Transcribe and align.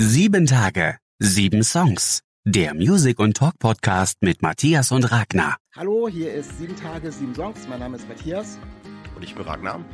Sieben 0.00 0.46
Tage, 0.46 0.98
sieben 1.18 1.64
Songs. 1.64 2.22
Der 2.44 2.72
Music- 2.72 3.18
und 3.18 3.36
Talk-Podcast 3.36 4.18
mit 4.20 4.42
Matthias 4.42 4.92
und 4.92 5.10
Ragnar. 5.10 5.56
Hallo, 5.74 6.08
hier 6.08 6.32
ist 6.34 6.56
Sieben 6.56 6.76
Tage, 6.76 7.10
sieben 7.10 7.34
Songs. 7.34 7.66
Mein 7.68 7.80
Name 7.80 7.96
ist 7.96 8.08
Matthias. 8.08 8.60
Und 9.16 9.24
ich 9.24 9.34
bin 9.34 9.42
Ragnar. 9.42 9.84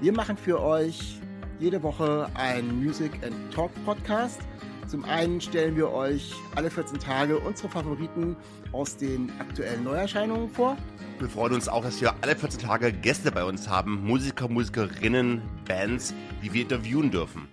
Wir 0.00 0.12
machen 0.12 0.36
für 0.36 0.60
euch 0.60 1.20
jede 1.60 1.80
Woche 1.84 2.28
einen 2.34 2.82
Music 2.82 3.12
and 3.24 3.54
Talk 3.54 3.70
Podcast. 3.84 4.40
Zum 4.88 5.04
einen 5.04 5.40
stellen 5.40 5.76
wir 5.76 5.92
euch 5.92 6.34
alle 6.56 6.68
14 6.68 6.98
Tage 6.98 7.38
unsere 7.38 7.68
Favoriten 7.68 8.34
aus 8.72 8.96
den 8.96 9.30
aktuellen 9.38 9.84
Neuerscheinungen 9.84 10.48
vor. 10.48 10.76
Wir 11.20 11.28
freuen 11.28 11.54
uns 11.54 11.68
auch, 11.68 11.84
dass 11.84 12.00
wir 12.00 12.12
alle 12.22 12.34
14 12.34 12.58
Tage 12.58 12.92
Gäste 12.92 13.30
bei 13.30 13.44
uns 13.44 13.68
haben, 13.68 14.04
Musiker, 14.04 14.48
Musikerinnen, 14.48 15.42
Bands, 15.64 16.12
die 16.42 16.52
wir 16.52 16.62
interviewen 16.62 17.12
dürfen. 17.12 17.46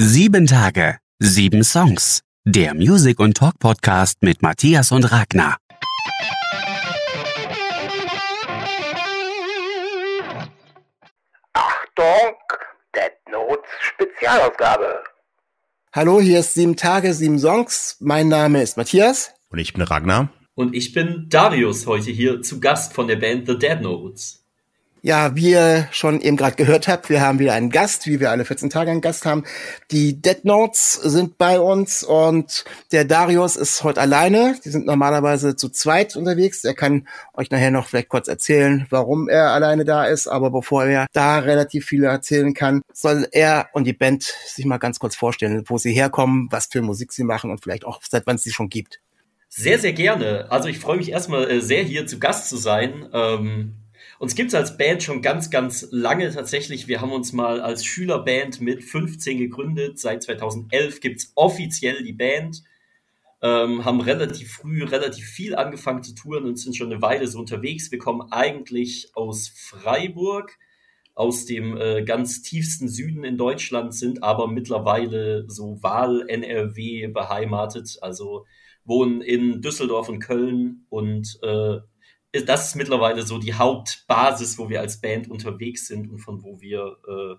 Sieben 0.00 0.46
Tage, 0.46 0.98
sieben 1.18 1.64
Songs. 1.64 2.22
Der 2.44 2.72
Music- 2.72 3.18
und 3.18 3.36
Talk-Podcast 3.36 4.22
mit 4.22 4.42
Matthias 4.42 4.92
und 4.92 5.10
Ragnar. 5.10 5.56
Achtung, 11.52 12.36
Dead 12.94 13.10
Notes 13.28 13.68
Spezialausgabe. 13.80 15.02
Hallo, 15.92 16.20
hier 16.20 16.38
ist 16.38 16.54
Sieben 16.54 16.76
Tage, 16.76 17.12
sieben 17.12 17.40
Songs. 17.40 17.96
Mein 17.98 18.28
Name 18.28 18.62
ist 18.62 18.76
Matthias. 18.76 19.34
Und 19.50 19.58
ich 19.58 19.72
bin 19.72 19.82
Ragnar. 19.82 20.32
Und 20.54 20.76
ich 20.76 20.92
bin 20.92 21.26
Darius 21.28 21.88
heute 21.88 22.12
hier 22.12 22.40
zu 22.42 22.60
Gast 22.60 22.92
von 22.92 23.08
der 23.08 23.16
Band 23.16 23.48
The 23.48 23.58
Dead 23.58 23.80
Notes. 23.80 24.47
Ja, 25.00 25.36
wie 25.36 25.50
ihr 25.52 25.88
schon 25.92 26.20
eben 26.20 26.36
gerade 26.36 26.56
gehört 26.56 26.88
habt, 26.88 27.08
wir 27.08 27.20
haben 27.20 27.38
wieder 27.38 27.52
einen 27.52 27.70
Gast, 27.70 28.08
wie 28.08 28.18
wir 28.18 28.32
alle 28.32 28.44
14 28.44 28.68
Tage 28.68 28.90
einen 28.90 29.00
Gast 29.00 29.26
haben. 29.26 29.44
Die 29.92 30.20
Dead 30.20 30.44
Notes 30.44 30.94
sind 30.94 31.38
bei 31.38 31.60
uns 31.60 32.02
und 32.02 32.64
der 32.90 33.04
Darius 33.04 33.54
ist 33.54 33.84
heute 33.84 34.00
alleine. 34.00 34.56
Die 34.64 34.70
sind 34.70 34.86
normalerweise 34.86 35.54
zu 35.54 35.68
zweit 35.68 36.16
unterwegs. 36.16 36.64
Er 36.64 36.74
kann 36.74 37.06
euch 37.32 37.50
nachher 37.50 37.70
noch 37.70 37.86
vielleicht 37.86 38.08
kurz 38.08 38.26
erzählen, 38.26 38.86
warum 38.90 39.28
er 39.28 39.52
alleine 39.52 39.84
da 39.84 40.04
ist. 40.04 40.26
Aber 40.26 40.50
bevor 40.50 40.84
er 40.84 41.06
da 41.12 41.38
relativ 41.38 41.86
viel 41.86 42.02
erzählen 42.02 42.52
kann, 42.52 42.82
soll 42.92 43.28
er 43.30 43.68
und 43.74 43.84
die 43.84 43.92
Band 43.92 44.24
sich 44.24 44.64
mal 44.64 44.78
ganz 44.78 44.98
kurz 44.98 45.14
vorstellen, 45.14 45.62
wo 45.66 45.78
sie 45.78 45.92
herkommen, 45.92 46.48
was 46.50 46.66
für 46.66 46.82
Musik 46.82 47.12
sie 47.12 47.24
machen 47.24 47.52
und 47.52 47.62
vielleicht 47.62 47.84
auch 47.84 48.00
seit 48.08 48.26
wann 48.26 48.34
es 48.34 48.42
sie 48.42 48.50
schon 48.50 48.68
gibt. 48.68 49.00
Sehr, 49.48 49.78
sehr 49.78 49.92
gerne. 49.92 50.50
Also 50.50 50.68
ich 50.68 50.80
freue 50.80 50.96
mich 50.96 51.12
erstmal 51.12 51.48
äh, 51.48 51.60
sehr 51.60 51.84
hier 51.84 52.06
zu 52.06 52.18
Gast 52.18 52.48
zu 52.48 52.56
sein. 52.56 53.08
Ähm 53.12 53.74
uns 54.18 54.34
gibt's 54.34 54.54
als 54.54 54.76
Band 54.76 55.02
schon 55.02 55.22
ganz, 55.22 55.50
ganz 55.50 55.88
lange 55.90 56.32
tatsächlich. 56.32 56.88
Wir 56.88 57.00
haben 57.00 57.12
uns 57.12 57.32
mal 57.32 57.60
als 57.60 57.84
Schülerband 57.84 58.60
mit 58.60 58.82
15 58.82 59.38
gegründet. 59.38 59.98
Seit 59.98 60.22
2011 60.22 61.00
gibt's 61.00 61.32
offiziell 61.34 62.02
die 62.02 62.12
Band. 62.12 62.62
Ähm, 63.40 63.84
haben 63.84 64.00
relativ 64.00 64.52
früh 64.52 64.82
relativ 64.82 65.24
viel 65.24 65.54
angefangen 65.54 66.02
zu 66.02 66.12
touren 66.16 66.44
und 66.44 66.58
sind 66.58 66.76
schon 66.76 66.90
eine 66.90 67.00
Weile 67.00 67.28
so 67.28 67.38
unterwegs. 67.38 67.92
Wir 67.92 68.00
kommen 68.00 68.32
eigentlich 68.32 69.12
aus 69.14 69.48
Freiburg, 69.48 70.58
aus 71.14 71.46
dem 71.46 71.76
äh, 71.76 72.02
ganz 72.02 72.42
tiefsten 72.42 72.88
Süden 72.88 73.22
in 73.22 73.38
Deutschland, 73.38 73.94
sind 73.94 74.24
aber 74.24 74.48
mittlerweile 74.48 75.48
so 75.48 75.80
Wahl-NRW 75.82 77.06
beheimatet, 77.08 77.98
also 78.00 78.44
wohnen 78.84 79.20
in 79.20 79.62
Düsseldorf 79.62 80.08
und 80.08 80.18
Köln 80.18 80.86
und 80.88 81.38
äh, 81.42 81.78
das 82.32 82.68
ist 82.68 82.76
mittlerweile 82.76 83.22
so 83.22 83.38
die 83.38 83.54
Hauptbasis, 83.54 84.58
wo 84.58 84.68
wir 84.68 84.80
als 84.80 85.00
Band 85.00 85.30
unterwegs 85.30 85.86
sind 85.86 86.10
und 86.10 86.18
von 86.18 86.42
wo 86.42 86.60
wir 86.60 86.96
äh, 87.08 87.36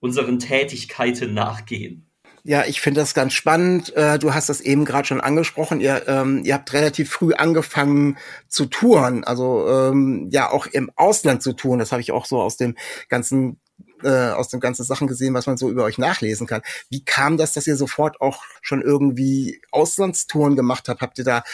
unseren 0.00 0.38
Tätigkeiten 0.38 1.34
nachgehen. 1.34 2.10
Ja, 2.48 2.64
ich 2.64 2.80
finde 2.80 3.00
das 3.00 3.12
ganz 3.12 3.32
spannend. 3.32 3.92
Äh, 3.96 4.20
du 4.20 4.32
hast 4.32 4.48
das 4.48 4.60
eben 4.60 4.84
gerade 4.84 5.08
schon 5.08 5.20
angesprochen. 5.20 5.80
Ihr, 5.80 6.06
ähm, 6.06 6.42
ihr 6.44 6.54
habt 6.54 6.72
relativ 6.72 7.10
früh 7.10 7.34
angefangen 7.34 8.18
zu 8.46 8.66
touren, 8.66 9.24
also 9.24 9.68
ähm, 9.68 10.28
ja 10.30 10.52
auch 10.52 10.66
im 10.66 10.92
Ausland 10.94 11.42
zu 11.42 11.54
touren. 11.54 11.80
Das 11.80 11.90
habe 11.90 12.02
ich 12.02 12.12
auch 12.12 12.24
so 12.24 12.40
aus 12.40 12.56
dem 12.56 12.76
ganzen 13.08 13.58
äh, 14.02 14.30
aus 14.30 14.48
den 14.48 14.60
ganzen 14.60 14.84
Sachen 14.84 15.06
gesehen, 15.06 15.34
was 15.34 15.46
man 15.46 15.56
so 15.56 15.70
über 15.70 15.84
euch 15.84 15.98
nachlesen 15.98 16.46
kann. 16.46 16.62
Wie 16.90 17.04
kam 17.04 17.36
das, 17.36 17.52
dass 17.52 17.66
ihr 17.66 17.76
sofort 17.76 18.20
auch 18.20 18.42
schon 18.62 18.82
irgendwie 18.82 19.60
Auslandstouren 19.70 20.56
gemacht 20.56 20.88
habt? 20.88 21.00
Habt 21.00 21.18
ihr 21.18 21.24
da 21.24 21.44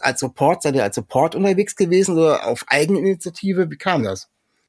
als 0.00 0.20
Support, 0.20 0.62
seid 0.62 0.74
ihr 0.74 0.82
als 0.82 0.94
Support 0.94 1.34
unterwegs 1.34 1.76
gewesen 1.76 2.16
oder 2.16 2.46
auf 2.46 2.64
Eigeninitiative? 2.68 3.70
Wie 3.70 3.76
kam 3.76 4.02
das? 4.02 4.28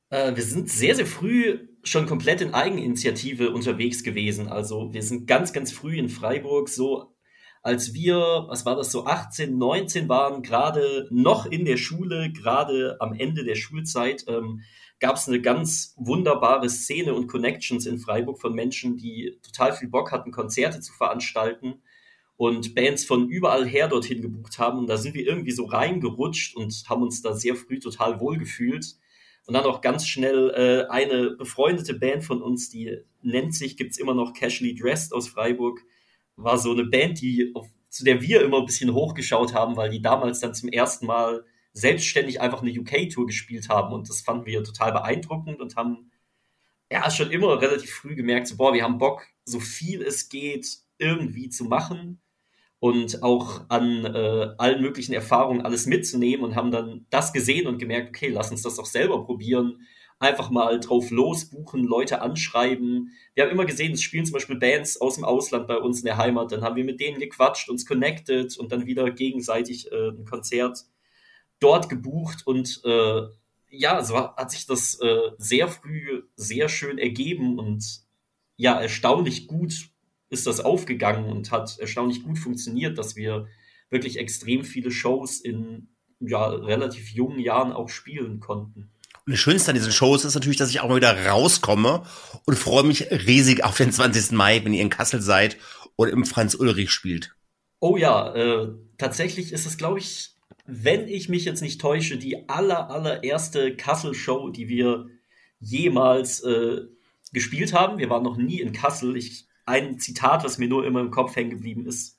Äh, 0.09 0.35
wir 0.35 0.43
sind 0.43 0.69
sehr, 0.69 0.95
sehr 0.95 1.07
früh 1.07 1.67
schon 1.83 2.05
komplett 2.05 2.41
in 2.41 2.53
Eigeninitiative 2.53 3.51
unterwegs 3.51 4.03
gewesen. 4.03 4.47
Also 4.47 4.93
wir 4.93 5.03
sind 5.03 5.27
ganz, 5.27 5.53
ganz 5.53 5.71
früh 5.71 5.97
in 5.97 6.09
Freiburg 6.09 6.69
so 6.69 7.13
als 7.63 7.93
wir, 7.93 8.17
was 8.49 8.65
war 8.65 8.75
das, 8.75 8.91
so 8.91 9.05
18, 9.05 9.57
19 9.57 10.09
waren, 10.09 10.43
gerade 10.43 11.07
noch 11.09 11.45
in 11.45 11.63
der 11.63 11.77
Schule, 11.77 12.29
gerade 12.31 12.97
am 12.99 13.13
Ende 13.13 13.45
der 13.45 13.55
Schulzeit, 13.55 14.25
ähm, 14.27 14.61
gab 15.03 15.17
es 15.17 15.27
eine 15.27 15.41
ganz 15.41 15.93
wunderbare 15.97 16.69
Szene 16.69 17.13
und 17.13 17.27
Connections 17.27 17.85
in 17.85 17.99
Freiburg 17.99 18.39
von 18.39 18.53
Menschen, 18.53 18.95
die 18.95 19.37
total 19.43 19.73
viel 19.73 19.89
Bock 19.89 20.13
hatten, 20.13 20.31
Konzerte 20.31 20.79
zu 20.79 20.93
veranstalten 20.93 21.81
und 22.37 22.73
Bands 22.73 23.03
von 23.03 23.27
überall 23.27 23.67
her 23.67 23.89
dorthin 23.89 24.21
gebucht 24.21 24.59
haben. 24.59 24.79
Und 24.79 24.87
da 24.87 24.95
sind 24.95 25.13
wir 25.13 25.27
irgendwie 25.27 25.51
so 25.51 25.65
reingerutscht 25.65 26.55
und 26.55 26.85
haben 26.87 27.03
uns 27.03 27.21
da 27.21 27.33
sehr 27.33 27.57
früh 27.57 27.79
total 27.79 28.21
wohl 28.21 28.37
gefühlt. 28.37 28.95
Und 29.45 29.55
dann 29.55 29.65
auch 29.65 29.81
ganz 29.81 30.07
schnell 30.07 30.51
äh, 30.55 30.89
eine 30.89 31.31
befreundete 31.31 31.95
Band 31.95 32.23
von 32.23 32.41
uns, 32.41 32.69
die 32.69 32.97
nennt 33.21 33.53
sich, 33.53 33.75
gibt's 33.75 33.97
immer 33.97 34.13
noch 34.13 34.31
Casually 34.31 34.73
Dressed 34.73 35.11
aus 35.11 35.27
Freiburg, 35.27 35.81
war 36.37 36.57
so 36.57 36.71
eine 36.71 36.85
Band, 36.85 37.19
die 37.19 37.51
auf, 37.55 37.67
zu 37.89 38.05
der 38.05 38.21
wir 38.21 38.41
immer 38.41 38.59
ein 38.59 38.65
bisschen 38.65 38.93
hochgeschaut 38.93 39.53
haben, 39.53 39.75
weil 39.75 39.89
die 39.89 40.01
damals 40.01 40.39
dann 40.39 40.53
zum 40.53 40.69
ersten 40.69 41.07
Mal 41.07 41.43
selbstständig 41.73 42.39
einfach 42.39 42.61
eine 42.61 42.71
UK-Tour 42.71 43.25
gespielt 43.25 43.69
haben 43.69 43.93
und 43.93 44.09
das 44.09 44.21
fanden 44.21 44.45
wir 44.45 44.63
total 44.63 44.93
beeindruckend 44.93 45.59
und 45.59 45.75
haben 45.75 46.11
ja 46.91 47.09
schon 47.09 47.31
immer 47.31 47.59
relativ 47.59 47.91
früh 47.91 48.15
gemerkt, 48.15 48.47
so, 48.47 48.57
boah, 48.57 48.73
wir 48.73 48.83
haben 48.83 48.99
Bock, 48.99 49.25
so 49.45 49.59
viel 49.59 50.01
es 50.03 50.29
geht, 50.29 50.67
irgendwie 50.99 51.49
zu 51.49 51.65
machen 51.65 52.21
und 52.79 53.23
auch 53.23 53.61
an 53.69 54.05
äh, 54.05 54.47
allen 54.57 54.81
möglichen 54.81 55.13
Erfahrungen 55.13 55.61
alles 55.61 55.85
mitzunehmen 55.85 56.45
und 56.45 56.55
haben 56.55 56.69
dann 56.69 57.05
das 57.09 57.33
gesehen 57.33 57.65
und 57.65 57.79
gemerkt, 57.79 58.09
okay, 58.09 58.27
lass 58.27 58.51
uns 58.51 58.61
das 58.61 58.75
doch 58.75 58.85
selber 58.85 59.25
probieren. 59.25 59.87
Einfach 60.19 60.51
mal 60.51 60.79
drauf 60.79 61.09
losbuchen, 61.09 61.83
Leute 61.83 62.21
anschreiben. 62.21 63.11
Wir 63.33 63.45
haben 63.45 63.51
immer 63.51 63.65
gesehen, 63.65 63.93
es 63.93 64.01
spielen 64.01 64.25
zum 64.25 64.33
Beispiel 64.33 64.57
Bands 64.57 65.01
aus 65.01 65.15
dem 65.15 65.23
Ausland 65.23 65.67
bei 65.67 65.77
uns 65.77 65.99
in 65.99 66.05
der 66.05 66.17
Heimat. 66.17 66.51
Dann 66.51 66.61
haben 66.61 66.75
wir 66.75 66.83
mit 66.83 66.99
denen 66.99 67.19
gequatscht, 67.19 67.69
uns 67.69 67.85
connected 67.85 68.57
und 68.57 68.71
dann 68.71 68.85
wieder 68.85 69.09
gegenseitig 69.11 69.91
äh, 69.91 70.09
ein 70.09 70.25
Konzert 70.25 70.85
dort 71.59 71.89
gebucht 71.89 72.45
und 72.45 72.81
äh, 72.83 73.21
ja, 73.69 74.03
so 74.03 74.17
hat 74.17 74.51
sich 74.51 74.65
das 74.67 74.99
äh, 75.01 75.31
sehr 75.37 75.67
früh 75.67 76.23
sehr 76.35 76.69
schön 76.69 76.97
ergeben 76.97 77.57
und 77.57 78.03
ja, 78.55 78.79
erstaunlich 78.79 79.47
gut 79.47 79.89
ist 80.29 80.47
das 80.47 80.59
aufgegangen 80.59 81.25
und 81.25 81.51
hat 81.51 81.79
erstaunlich 81.79 82.23
gut 82.23 82.37
funktioniert, 82.37 82.97
dass 82.97 83.15
wir 83.15 83.47
wirklich 83.89 84.17
extrem 84.17 84.63
viele 84.63 84.91
Shows 84.91 85.39
in 85.39 85.89
ja, 86.19 86.47
relativ 86.47 87.09
jungen 87.11 87.39
Jahren 87.39 87.71
auch 87.71 87.89
spielen 87.89 88.39
konnten. 88.39 88.91
Und 89.25 89.31
das 89.31 89.39
Schönste 89.39 89.71
an 89.71 89.75
diesen 89.75 89.91
Shows 89.91 90.25
ist 90.25 90.35
natürlich, 90.35 90.57
dass 90.57 90.69
ich 90.69 90.81
auch 90.81 90.89
mal 90.89 90.97
wieder 90.97 91.25
rauskomme 91.27 92.03
und 92.45 92.57
freue 92.57 92.83
mich 92.83 93.09
riesig 93.09 93.63
auf 93.63 93.77
den 93.77 93.91
20. 93.91 94.31
Mai, 94.31 94.63
wenn 94.63 94.73
ihr 94.73 94.81
in 94.81 94.89
Kassel 94.89 95.21
seid 95.21 95.57
und 95.95 96.09
im 96.09 96.25
Franz 96.25 96.55
Ulrich 96.55 96.91
spielt. 96.91 97.35
Oh 97.79 97.95
ja, 97.95 98.33
äh, 98.35 98.69
tatsächlich 98.97 99.53
ist 99.53 99.65
es, 99.65 99.77
glaube 99.77 99.99
ich, 99.99 100.32
wenn 100.65 101.07
ich 101.07 101.29
mich 101.29 101.45
jetzt 101.45 101.61
nicht 101.61 101.81
täusche, 101.81 102.17
die 102.17 102.47
aller, 102.49 102.89
allererste 102.89 103.75
Kassel-Show, 103.75 104.49
die 104.49 104.69
wir 104.69 105.07
jemals 105.59 106.41
äh, 106.41 106.81
gespielt 107.31 107.73
haben. 107.73 107.97
Wir 107.97 108.09
waren 108.09 108.23
noch 108.23 108.37
nie 108.37 108.61
in 108.61 108.71
Kassel. 108.71 109.17
Ich, 109.17 109.47
ein 109.65 109.99
Zitat, 109.99 110.43
was 110.43 110.57
mir 110.57 110.67
nur 110.67 110.85
immer 110.85 111.01
im 111.01 111.11
Kopf 111.11 111.35
hängen 111.35 111.49
geblieben 111.49 111.85
ist, 111.85 112.17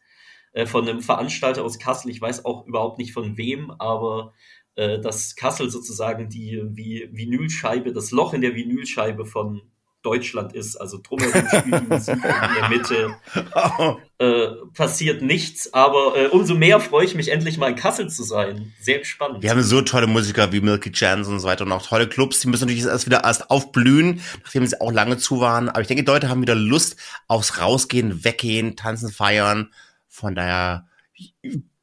äh, 0.52 0.66
von 0.66 0.88
einem 0.88 1.00
Veranstalter 1.00 1.64
aus 1.64 1.78
Kassel. 1.78 2.10
Ich 2.10 2.20
weiß 2.20 2.44
auch 2.44 2.66
überhaupt 2.66 2.98
nicht 2.98 3.12
von 3.12 3.36
wem, 3.36 3.70
aber 3.70 4.34
äh, 4.76 5.00
dass 5.00 5.36
Kassel 5.36 5.70
sozusagen 5.70 6.28
die 6.28 6.62
wie 6.72 7.08
Vinylscheibe, 7.12 7.92
das 7.92 8.10
Loch 8.10 8.34
in 8.34 8.40
der 8.40 8.54
Vinylscheibe 8.54 9.24
von 9.24 9.62
Deutschland 10.04 10.52
ist. 10.52 10.76
Also 10.76 11.00
drumherum 11.02 11.48
spielt 11.48 11.80
die 11.80 11.86
Musik 11.88 12.16
in 12.16 12.60
der 12.60 12.68
Mitte. 12.68 13.16
Äh, 14.16 14.46
passiert 14.74 15.22
nichts, 15.22 15.74
aber 15.74 16.16
äh, 16.16 16.26
umso 16.28 16.54
mehr 16.54 16.78
freue 16.78 17.04
ich 17.04 17.16
mich 17.16 17.32
endlich 17.32 17.58
mal 17.58 17.70
in 17.70 17.74
Kassel 17.74 18.08
zu 18.08 18.22
sein. 18.22 18.72
Sehr 18.80 19.00
gespannt. 19.00 19.42
Wir 19.42 19.50
haben 19.50 19.60
so 19.64 19.82
tolle 19.82 20.06
Musiker 20.06 20.52
wie 20.52 20.60
Milky 20.60 20.92
Chance 20.92 21.28
und 21.28 21.40
so 21.40 21.48
weiter 21.48 21.64
und 21.64 21.72
auch 21.72 21.84
tolle 21.84 22.08
Clubs. 22.08 22.38
Die 22.38 22.46
müssen 22.46 22.62
natürlich 22.62 22.84
erst 22.84 23.06
wieder 23.06 23.24
erst 23.24 23.50
aufblühen, 23.50 24.20
nachdem 24.44 24.64
sie 24.68 24.80
auch 24.80 24.92
lange 24.92 25.16
zu 25.18 25.40
waren. 25.40 25.68
Aber 25.68 25.80
ich 25.80 25.88
denke, 25.88 26.04
die 26.04 26.10
Leute 26.10 26.28
haben 26.28 26.42
wieder 26.42 26.54
Lust 26.54 26.96
aufs 27.26 27.60
Rausgehen, 27.60 28.24
Weggehen, 28.24 28.76
Tanzen, 28.76 29.10
Feiern. 29.10 29.72
Von 30.08 30.36
daher 30.36 30.86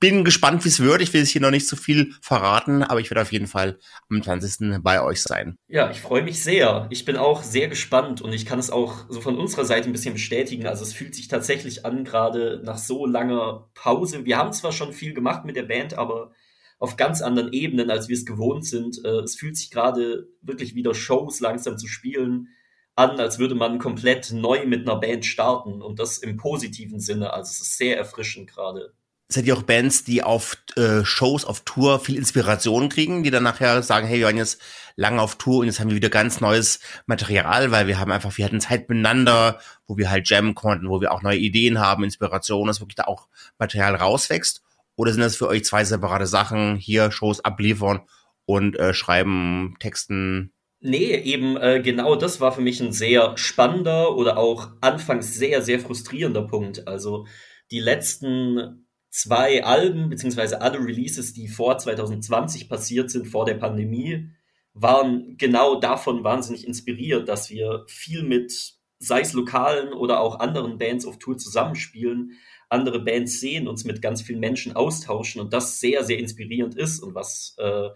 bin 0.02 0.26
gespannt, 0.26 0.66
wie 0.66 0.70
es 0.70 0.82
wird. 0.82 1.02
Ich 1.02 1.14
will 1.14 1.22
es 1.22 1.30
hier 1.30 1.42
noch 1.42 1.52
nicht 1.52 1.68
zu 1.68 1.76
so 1.76 1.82
viel 1.82 2.14
verraten, 2.22 2.84
aber 2.84 3.00
ich 3.00 3.10
werde 3.12 3.22
auf 3.22 3.32
jeden 3.32 3.48
Fall 3.48 3.80
am 4.10 4.22
20. 4.22 4.82
bei 4.82 5.02
euch 5.02 5.22
sein. 5.22 5.58
Ja, 5.68 5.92
ich 5.92 6.02
freue 6.02 6.24
mich 6.24 6.44
sehr. 6.44 6.88
Ich 6.90 7.06
bin 7.06 7.16
auch 7.16 7.44
sehr 7.44 7.70
gespannt 7.70 8.20
und 8.20 8.34
ich 8.34 8.46
kann 8.46 8.60
es 8.60 8.72
auch 8.72 9.06
so 9.10 9.22
von 9.22 9.38
unserer 9.38 9.64
Seite 9.64 9.88
ein 9.88 9.94
bisschen 9.94 10.16
bestätigen. 10.16 10.66
Also 10.66 10.84
es 10.84 10.92
fühlt 10.92 11.14
sich 11.14 11.28
tatsächlich 11.28 11.86
an, 11.86 12.04
gerade 12.04 12.62
nach 12.66 12.80
so 12.80 13.06
langer 13.06 13.70
Pause. 13.76 14.26
Wir 14.26 14.38
haben 14.38 14.52
zwar 14.54 14.72
schon 14.72 14.92
viel 14.92 15.14
gemacht 15.14 15.46
mit 15.46 15.56
der 15.56 15.64
Band, 15.64 15.94
aber 15.94 16.32
auf 16.80 16.98
ganz 16.98 17.22
anderen 17.22 17.54
Ebenen, 17.54 17.92
als 17.92 18.10
wir 18.10 18.18
es 18.18 18.26
gewohnt 18.26 18.66
sind. 18.66 19.06
Äh, 19.06 19.20
es 19.20 19.36
fühlt 19.36 19.56
sich 19.56 19.70
gerade 19.70 20.28
wirklich 20.42 20.74
wieder 20.74 20.96
Shows 20.96 21.40
langsam 21.42 21.78
zu 21.78 21.88
spielen 21.88 22.48
an, 22.96 23.20
als 23.20 23.38
würde 23.38 23.54
man 23.54 23.78
komplett 23.78 24.32
neu 24.32 24.66
mit 24.66 24.82
einer 24.82 25.00
Band 25.00 25.28
starten 25.28 25.84
und 25.84 26.00
das 26.00 26.18
im 26.18 26.38
positiven 26.38 27.00
Sinne. 27.00 27.34
Also 27.34 27.52
es 27.52 27.62
ist 27.62 27.78
sehr 27.78 27.98
erfrischend 27.98 28.50
gerade 28.50 28.94
seid 29.34 29.46
ihr 29.46 29.56
auch 29.56 29.64
Bands, 29.64 30.04
die 30.04 30.24
auf 30.24 30.58
äh, 30.76 31.04
Shows, 31.04 31.46
auf 31.46 31.62
Tour 31.62 32.00
viel 32.00 32.16
Inspiration 32.16 32.90
kriegen, 32.90 33.24
die 33.24 33.32
dann 33.32 33.44
nachher 33.44 33.84
sagen, 33.84 34.08
hey, 34.08 34.20
wir 34.20 34.28
waren 34.28 34.38
jetzt 34.38 34.62
lange 34.96 35.22
auf 35.22 35.38
Tour 35.38 35.60
und 35.60 35.68
jetzt 35.68 35.80
haben 35.80 35.90
wir 35.90 35.96
wieder 35.96 36.10
ganz 36.10 36.42
neues 36.42 36.80
Material, 37.06 37.72
weil 37.72 37.88
wir 37.88 38.00
haben 38.00 38.12
einfach, 38.12 38.38
wir 38.38 38.46
hatten 38.46 38.62
Zeit 38.62 38.90
miteinander, 38.90 39.60
wo 39.88 39.98
wir 39.98 40.10
halt 40.10 40.30
jammen 40.30 40.56
konnten, 40.56 40.90
wo 40.90 41.02
wir 41.02 41.12
auch 41.12 41.22
neue 41.22 41.38
Ideen 41.38 41.80
haben, 41.80 42.04
Inspiration, 42.04 42.68
dass 42.68 42.82
wirklich 42.82 42.96
da 42.96 43.06
auch 43.06 43.28
Material 43.58 43.96
rauswächst? 43.96 44.62
Oder 44.96 45.14
sind 45.14 45.22
das 45.22 45.36
für 45.36 45.48
euch 45.48 45.66
zwei 45.66 45.84
separate 45.84 46.28
Sachen, 46.28 46.76
hier 46.76 47.12
Shows 47.12 47.44
abliefern 47.44 48.02
und 48.46 48.78
äh, 48.78 48.94
schreiben, 48.94 49.76
Texten? 49.80 50.54
Nee, 50.80 51.16
eben 51.16 51.58
äh, 51.58 51.82
genau 51.82 52.16
das 52.16 52.42
war 52.42 52.52
für 52.52 52.62
mich 52.62 52.82
ein 52.82 52.92
sehr 52.92 53.38
spannender 53.38 54.16
oder 54.16 54.38
auch 54.38 54.70
anfangs 54.82 55.36
sehr, 55.36 55.62
sehr 55.62 55.80
frustrierender 55.80 56.42
Punkt. 56.44 56.88
Also 56.88 57.28
die 57.70 57.80
letzten 57.80 58.88
zwei 59.12 59.64
Alben, 59.64 60.10
beziehungsweise 60.10 60.62
alle 60.62 60.80
Releases, 60.80 61.34
die 61.34 61.48
vor 61.48 61.78
2020 61.78 62.70
passiert 62.70 63.12
sind, 63.12 63.28
vor 63.28 63.46
der 63.46 63.56
Pandemie, 63.56 64.30
waren 64.74 65.38
genau 65.38 65.80
davon 65.80 66.24
wahnsinnig 66.24 66.66
inspiriert, 66.66 67.28
dass 67.28 67.50
wir 67.50 67.84
viel 67.88 68.24
mit, 68.24 68.76
sei 69.00 69.20
es 69.20 69.34
lokalen 69.34 69.92
oder 69.92 70.22
auch 70.22 70.40
anderen 70.40 70.78
Bands 70.78 71.06
auf 71.06 71.20
Tour 71.20 71.38
zusammenspielen, 71.38 72.40
andere 72.70 73.02
Bands 73.02 73.42
sehen, 73.42 73.68
uns 73.68 73.84
mit 73.84 74.02
ganz 74.02 74.22
vielen 74.22 74.40
Menschen 74.40 74.78
austauschen 74.78 75.42
und 75.42 75.52
das 75.52 75.82
sehr, 75.82 76.06
sehr 76.06 76.18
inspirierend 76.18 76.76
ist 76.76 77.04
und 77.04 77.14
was 77.14 77.56
äh, 77.58 77.90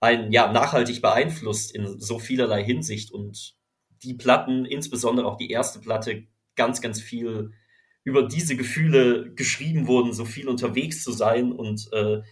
einen 0.00 0.32
ja 0.32 0.52
nachhaltig 0.52 1.00
beeinflusst 1.00 1.72
in 1.72 2.00
so 2.00 2.18
vielerlei 2.18 2.64
Hinsicht 2.64 3.12
und 3.12 3.54
die 4.02 4.14
Platten, 4.14 4.64
insbesondere 4.64 5.26
auch 5.28 5.36
die 5.36 5.50
erste 5.50 5.78
Platte, 5.78 6.26
ganz, 6.56 6.80
ganz 6.80 7.00
viel 7.00 7.52
über 8.08 8.22
diese 8.22 8.56
Gefühle 8.56 9.34
geschrieben 9.34 9.86
wurden, 9.86 10.14
so 10.14 10.24
viel 10.24 10.48
unterwegs 10.48 11.04
zu 11.04 11.12
sein 11.12 11.52
und 11.52 11.92
äh, 11.92 12.22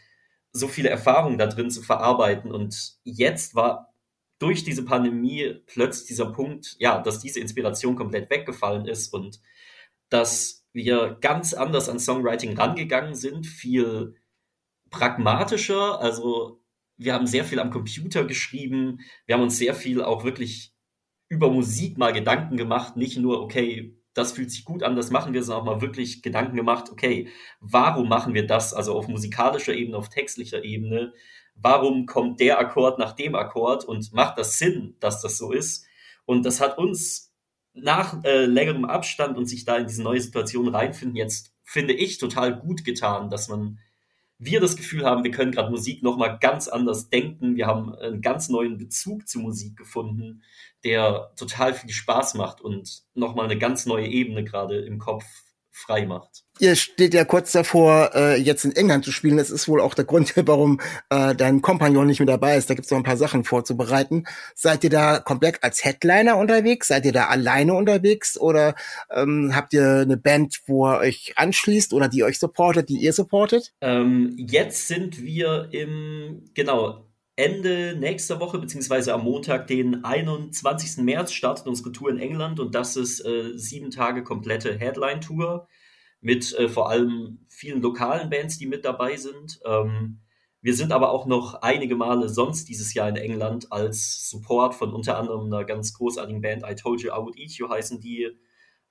so 0.52 0.68
viele 0.68 0.88
Erfahrungen 0.88 1.36
da 1.36 1.46
drin 1.46 1.70
zu 1.70 1.82
verarbeiten. 1.82 2.50
Und 2.50 2.96
jetzt 3.04 3.54
war 3.54 3.92
durch 4.38 4.64
diese 4.64 4.86
Pandemie 4.86 5.60
plötzlich 5.66 6.08
dieser 6.08 6.32
Punkt, 6.32 6.76
ja, 6.78 6.98
dass 7.02 7.18
diese 7.18 7.40
Inspiration 7.40 7.94
komplett 7.94 8.30
weggefallen 8.30 8.86
ist 8.86 9.12
und 9.12 9.40
dass 10.08 10.64
wir 10.72 11.18
ganz 11.20 11.52
anders 11.52 11.90
an 11.90 12.00
Songwriting 12.00 12.56
rangegangen 12.56 13.14
sind, 13.14 13.46
viel 13.46 14.14
pragmatischer. 14.88 16.00
Also 16.00 16.62
wir 16.96 17.12
haben 17.12 17.26
sehr 17.26 17.44
viel 17.44 17.60
am 17.60 17.70
Computer 17.70 18.24
geschrieben, 18.24 19.00
wir 19.26 19.34
haben 19.34 19.42
uns 19.42 19.58
sehr 19.58 19.74
viel 19.74 20.02
auch 20.02 20.24
wirklich 20.24 20.72
über 21.28 21.50
Musik 21.50 21.98
mal 21.98 22.14
Gedanken 22.14 22.56
gemacht, 22.56 22.96
nicht 22.96 23.18
nur, 23.18 23.42
okay, 23.42 23.95
das 24.16 24.32
fühlt 24.32 24.50
sich 24.50 24.64
gut 24.64 24.82
an, 24.82 24.96
das 24.96 25.10
machen 25.10 25.34
wir, 25.34 25.42
sondern 25.42 25.62
auch 25.62 25.74
mal 25.74 25.80
wirklich 25.82 26.22
Gedanken 26.22 26.56
gemacht, 26.56 26.90
okay, 26.90 27.28
warum 27.60 28.08
machen 28.08 28.32
wir 28.32 28.46
das? 28.46 28.72
Also 28.72 28.94
auf 28.94 29.08
musikalischer 29.08 29.74
Ebene, 29.74 29.98
auf 29.98 30.08
textlicher 30.08 30.64
Ebene. 30.64 31.12
Warum 31.54 32.06
kommt 32.06 32.40
der 32.40 32.58
Akkord 32.58 32.98
nach 32.98 33.12
dem 33.12 33.34
Akkord 33.34 33.84
und 33.84 34.14
macht 34.14 34.38
das 34.38 34.58
Sinn, 34.58 34.96
dass 35.00 35.20
das 35.20 35.36
so 35.36 35.52
ist? 35.52 35.84
Und 36.24 36.46
das 36.46 36.62
hat 36.62 36.78
uns 36.78 37.34
nach 37.74 38.24
äh, 38.24 38.46
längerem 38.46 38.86
Abstand 38.86 39.36
und 39.36 39.46
sich 39.46 39.66
da 39.66 39.76
in 39.76 39.86
diese 39.86 40.02
neue 40.02 40.20
Situation 40.20 40.68
reinfinden, 40.68 41.16
jetzt 41.16 41.54
finde 41.62 41.92
ich 41.92 42.16
total 42.16 42.58
gut 42.58 42.84
getan, 42.84 43.28
dass 43.28 43.48
man 43.48 43.78
wir 44.38 44.60
das 44.60 44.76
Gefühl 44.76 45.04
haben, 45.04 45.24
wir 45.24 45.30
können 45.30 45.52
gerade 45.52 45.70
Musik 45.70 46.02
nochmal 46.02 46.38
ganz 46.38 46.68
anders 46.68 47.08
denken. 47.08 47.56
Wir 47.56 47.66
haben 47.66 47.94
einen 47.94 48.20
ganz 48.20 48.48
neuen 48.48 48.78
Bezug 48.78 49.26
zu 49.28 49.40
Musik 49.40 49.76
gefunden, 49.76 50.42
der 50.84 51.32
total 51.36 51.74
viel 51.74 51.90
Spaß 51.90 52.34
macht 52.34 52.60
und 52.60 53.02
nochmal 53.14 53.46
eine 53.46 53.58
ganz 53.58 53.86
neue 53.86 54.06
Ebene 54.06 54.44
gerade 54.44 54.78
im 54.80 54.98
Kopf 54.98 55.24
frei 55.70 56.06
macht. 56.06 56.45
Ihr 56.58 56.74
steht 56.74 57.12
ja 57.12 57.24
kurz 57.24 57.52
davor, 57.52 58.12
äh, 58.14 58.36
jetzt 58.36 58.64
in 58.64 58.74
England 58.74 59.04
zu 59.04 59.12
spielen. 59.12 59.36
Das 59.36 59.50
ist 59.50 59.68
wohl 59.68 59.80
auch 59.80 59.94
der 59.94 60.04
Grund, 60.04 60.32
warum 60.46 60.80
äh, 61.10 61.34
dein 61.34 61.60
Kompagnon 61.60 62.06
nicht 62.06 62.20
mit 62.20 62.28
dabei 62.28 62.56
ist. 62.56 62.70
Da 62.70 62.74
gibt's 62.74 62.90
noch 62.90 62.98
ein 62.98 63.04
paar 63.04 63.18
Sachen 63.18 63.44
vorzubereiten. 63.44 64.24
Seid 64.54 64.82
ihr 64.84 64.90
da 64.90 65.18
komplett 65.18 65.62
als 65.62 65.84
Headliner 65.84 66.38
unterwegs? 66.38 66.88
Seid 66.88 67.04
ihr 67.04 67.12
da 67.12 67.26
alleine 67.26 67.74
unterwegs? 67.74 68.38
Oder 68.38 68.74
ähm, 69.14 69.52
habt 69.54 69.74
ihr 69.74 70.00
eine 70.00 70.16
Band, 70.16 70.60
wo 70.66 70.86
ihr 70.86 70.98
euch 70.98 71.34
anschließt 71.36 71.92
oder 71.92 72.08
die 72.08 72.24
euch 72.24 72.38
supportet, 72.38 72.88
die 72.88 72.98
ihr 72.98 73.12
supportet? 73.12 73.74
Ähm, 73.82 74.34
jetzt 74.38 74.88
sind 74.88 75.22
wir 75.22 75.68
im, 75.72 76.44
genau, 76.54 77.06
Ende 77.38 77.96
nächster 77.98 78.40
Woche, 78.40 78.58
beziehungsweise 78.58 79.12
am 79.12 79.24
Montag, 79.24 79.66
den 79.66 80.06
21. 80.06 81.04
März, 81.04 81.32
startet 81.32 81.66
unsere 81.66 81.92
Tour 81.92 82.08
in 82.08 82.18
England 82.18 82.60
und 82.60 82.74
das 82.74 82.96
ist 82.96 83.20
äh, 83.26 83.52
sieben 83.56 83.90
Tage 83.90 84.22
komplette 84.24 84.78
Headline-Tour 84.78 85.68
mit 86.20 86.52
äh, 86.54 86.68
vor 86.68 86.88
allem 86.90 87.46
vielen 87.48 87.82
lokalen 87.82 88.30
Bands, 88.30 88.58
die 88.58 88.66
mit 88.66 88.84
dabei 88.84 89.16
sind. 89.16 89.60
Ähm, 89.64 90.20
wir 90.62 90.74
sind 90.74 90.92
aber 90.92 91.10
auch 91.10 91.26
noch 91.26 91.62
einige 91.62 91.94
Male 91.94 92.28
sonst 92.28 92.68
dieses 92.68 92.92
Jahr 92.94 93.08
in 93.08 93.16
England 93.16 93.70
als 93.70 94.28
Support 94.28 94.74
von 94.74 94.92
unter 94.92 95.16
anderem 95.16 95.46
einer 95.46 95.64
ganz 95.64 95.94
großartigen 95.94 96.40
Band, 96.40 96.64
I 96.68 96.74
Told 96.74 97.02
You 97.02 97.10
I 97.10 97.18
Would 97.18 97.38
Eat 97.38 97.52
You 97.52 97.68
heißen 97.68 98.00
die. 98.00 98.28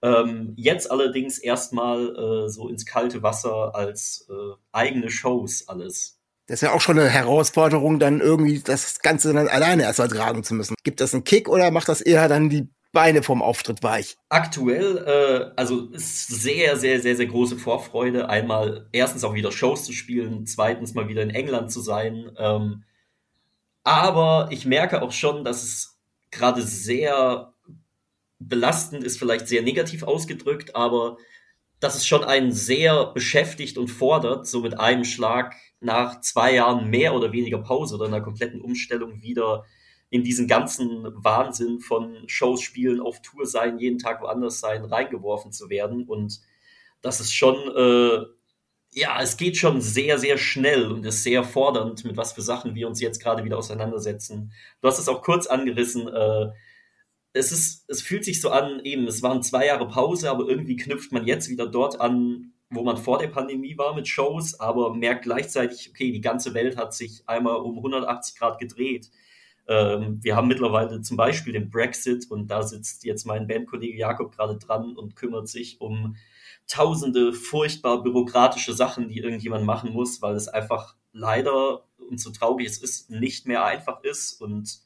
Ähm, 0.02 0.54
jetzt 0.56 0.90
allerdings 0.92 1.38
erstmal 1.38 2.16
äh, 2.16 2.50
so 2.50 2.70
ins 2.70 2.86
kalte 2.86 3.24
Wasser 3.24 3.76
als 3.76 4.28
äh, 4.30 4.56
eigene 4.72 5.10
Shows 5.10 5.68
alles. 5.68 6.22
Das 6.48 6.56
ist 6.56 6.62
ja 6.62 6.74
auch 6.74 6.82
schon 6.82 7.00
eine 7.00 7.10
Herausforderung, 7.10 7.98
dann 7.98 8.22
irgendwie 8.22 8.60
das 8.60 9.00
Ganze 9.00 9.34
dann 9.34 9.48
alleine 9.48 9.84
erstmal 9.84 10.10
tragen 10.10 10.44
zu 10.44 10.54
müssen. 10.54 10.76
Gibt 10.84 11.02
das 11.02 11.14
einen 11.14 11.24
Kick 11.24 11.50
oder 11.50 11.72
macht 11.72 11.90
das 11.90 12.02
eher 12.02 12.28
dann 12.28 12.50
die 12.50 12.70
Beine 12.96 13.22
vom 13.22 13.44
Auftritt 13.44 13.84
weich? 13.84 14.18
Aktuell, 14.30 14.98
äh, 15.06 15.52
also 15.56 15.90
sehr, 15.92 16.78
sehr, 16.78 17.02
sehr, 17.02 17.16
sehr 17.16 17.28
große 17.28 17.58
Vorfreude. 17.58 18.30
Einmal 18.30 18.88
erstens 18.94 19.24
auch 19.26 19.36
wieder 19.36 19.52
Shows 19.52 19.84
zu 19.84 19.92
spielen, 19.92 20.48
zweitens 20.48 20.96
mal 20.96 21.10
wieder 21.10 21.22
in 21.22 21.30
England 21.30 21.72
zu 21.72 21.82
sein. 21.82 22.32
Ähm, 22.38 22.84
aber 23.84 24.48
ich 24.50 24.66
merke 24.66 25.02
auch 25.02 25.12
schon, 25.12 25.44
dass 25.44 25.62
es 25.62 26.00
gerade 26.32 26.62
sehr 26.62 27.54
belastend 28.40 29.04
ist, 29.04 29.20
vielleicht 29.20 29.48
sehr 29.48 29.62
negativ 29.62 30.04
ausgedrückt, 30.04 30.76
aber 30.76 31.18
dass 31.82 31.96
es 31.96 32.08
schon 32.08 32.24
einen 32.24 32.54
sehr 32.54 33.08
beschäftigt 33.08 33.78
und 33.78 33.90
fordert, 33.90 34.48
so 34.48 34.62
mit 34.62 34.80
einem 34.80 35.04
Schlag 35.04 35.54
nach 35.82 36.22
zwei 36.22 36.54
Jahren 36.54 36.90
mehr 36.90 37.14
oder 37.14 37.34
weniger 37.34 37.60
Pause 37.60 37.96
oder 37.96 38.06
einer 38.06 38.22
kompletten 38.22 38.62
Umstellung 38.62 39.22
wieder 39.22 39.66
in 40.16 40.24
diesen 40.24 40.48
ganzen 40.48 41.04
Wahnsinn 41.26 41.82
von 41.82 42.24
Shows, 42.28 42.62
Spielen, 42.62 43.02
auf 43.02 43.22
Tour 43.22 43.46
sein, 43.46 43.80
jeden 43.80 44.00
Tag 44.00 44.22
woanders 44.22 44.62
sein, 44.62 44.86
reingeworfen 44.86 45.52
zu 45.52 45.70
werden. 45.70 46.06
Und 46.06 46.40
das 47.02 47.20
ist 47.20 47.34
schon, 47.34 47.56
äh, 47.76 48.26
ja, 48.94 49.22
es 49.22 49.36
geht 49.36 49.58
schon 49.58 49.82
sehr, 49.82 50.18
sehr 50.18 50.38
schnell 50.38 50.90
und 50.90 51.06
ist 51.06 51.24
sehr 51.24 51.44
fordernd, 51.44 52.06
mit 52.06 52.16
was 52.16 52.32
für 52.32 52.42
Sachen 52.42 52.76
wir 52.76 52.88
uns 52.88 53.02
jetzt 53.02 53.22
gerade 53.22 53.44
wieder 53.44 53.58
auseinandersetzen. 53.58 54.54
Du 54.80 54.88
hast 54.88 55.00
es 55.00 55.10
auch 55.10 55.22
kurz 55.22 55.48
angerissen. 55.48 56.08
Äh, 56.08 56.52
es 57.34 57.52
ist, 57.52 57.84
es 57.90 58.02
fühlt 58.02 58.24
sich 58.24 58.40
so 58.40 58.52
an, 58.52 58.80
eben, 58.86 59.06
es 59.08 59.22
waren 59.22 59.44
zwei 59.44 59.66
Jahre 59.66 59.90
Pause, 59.90 60.32
aber 60.32 60.48
irgendwie 60.48 60.78
knüpft 60.78 61.12
man 61.12 61.28
jetzt 61.28 61.50
wieder 61.50 61.68
dort 61.68 62.00
an, 62.00 62.54
wo 62.70 62.84
man 62.84 62.96
vor 62.96 63.20
der 63.20 63.28
Pandemie 63.28 63.78
war 63.78 63.94
mit 63.94 64.08
Shows, 64.08 64.62
aber 64.62 64.94
merkt 64.94 65.24
gleichzeitig, 65.24 65.90
okay, 65.90 66.14
die 66.14 66.22
ganze 66.22 66.54
Welt 66.54 66.78
hat 66.78 66.94
sich 66.94 67.24
einmal 67.28 67.58
um 67.58 67.76
180 67.76 68.40
Grad 68.40 68.60
gedreht. 68.60 69.10
Ähm, 69.68 70.20
wir 70.22 70.36
haben 70.36 70.48
mittlerweile 70.48 71.02
zum 71.02 71.18
Beispiel 71.18 71.54
den 71.54 71.70
Brexit 71.70 72.30
und 72.30 72.48
da 72.48 72.64
sitzt 72.64 73.04
jetzt 73.04 73.26
mein 73.26 73.48
Bandkollege 73.48 73.98
Jakob 73.98 74.36
gerade 74.36 74.58
dran 74.58 74.96
und 74.96 75.16
kümmert 75.16 75.48
sich 75.48 75.82
um 75.82 76.16
tausende 76.68 77.34
furchtbar 77.34 78.04
bürokratische 78.04 78.74
Sachen, 78.74 79.08
die 79.08 79.20
irgendjemand 79.20 79.66
machen 79.66 79.94
muss, 79.94 80.22
weil 80.22 80.36
es 80.36 80.48
einfach 80.48 80.96
leider 81.14 81.84
und 82.10 82.20
so 82.20 82.32
traurig 82.32 82.68
es 82.68 82.78
ist, 82.78 83.10
nicht 83.10 83.48
mehr 83.48 83.66
einfach 83.66 84.04
ist 84.04 84.42
und 84.42 84.80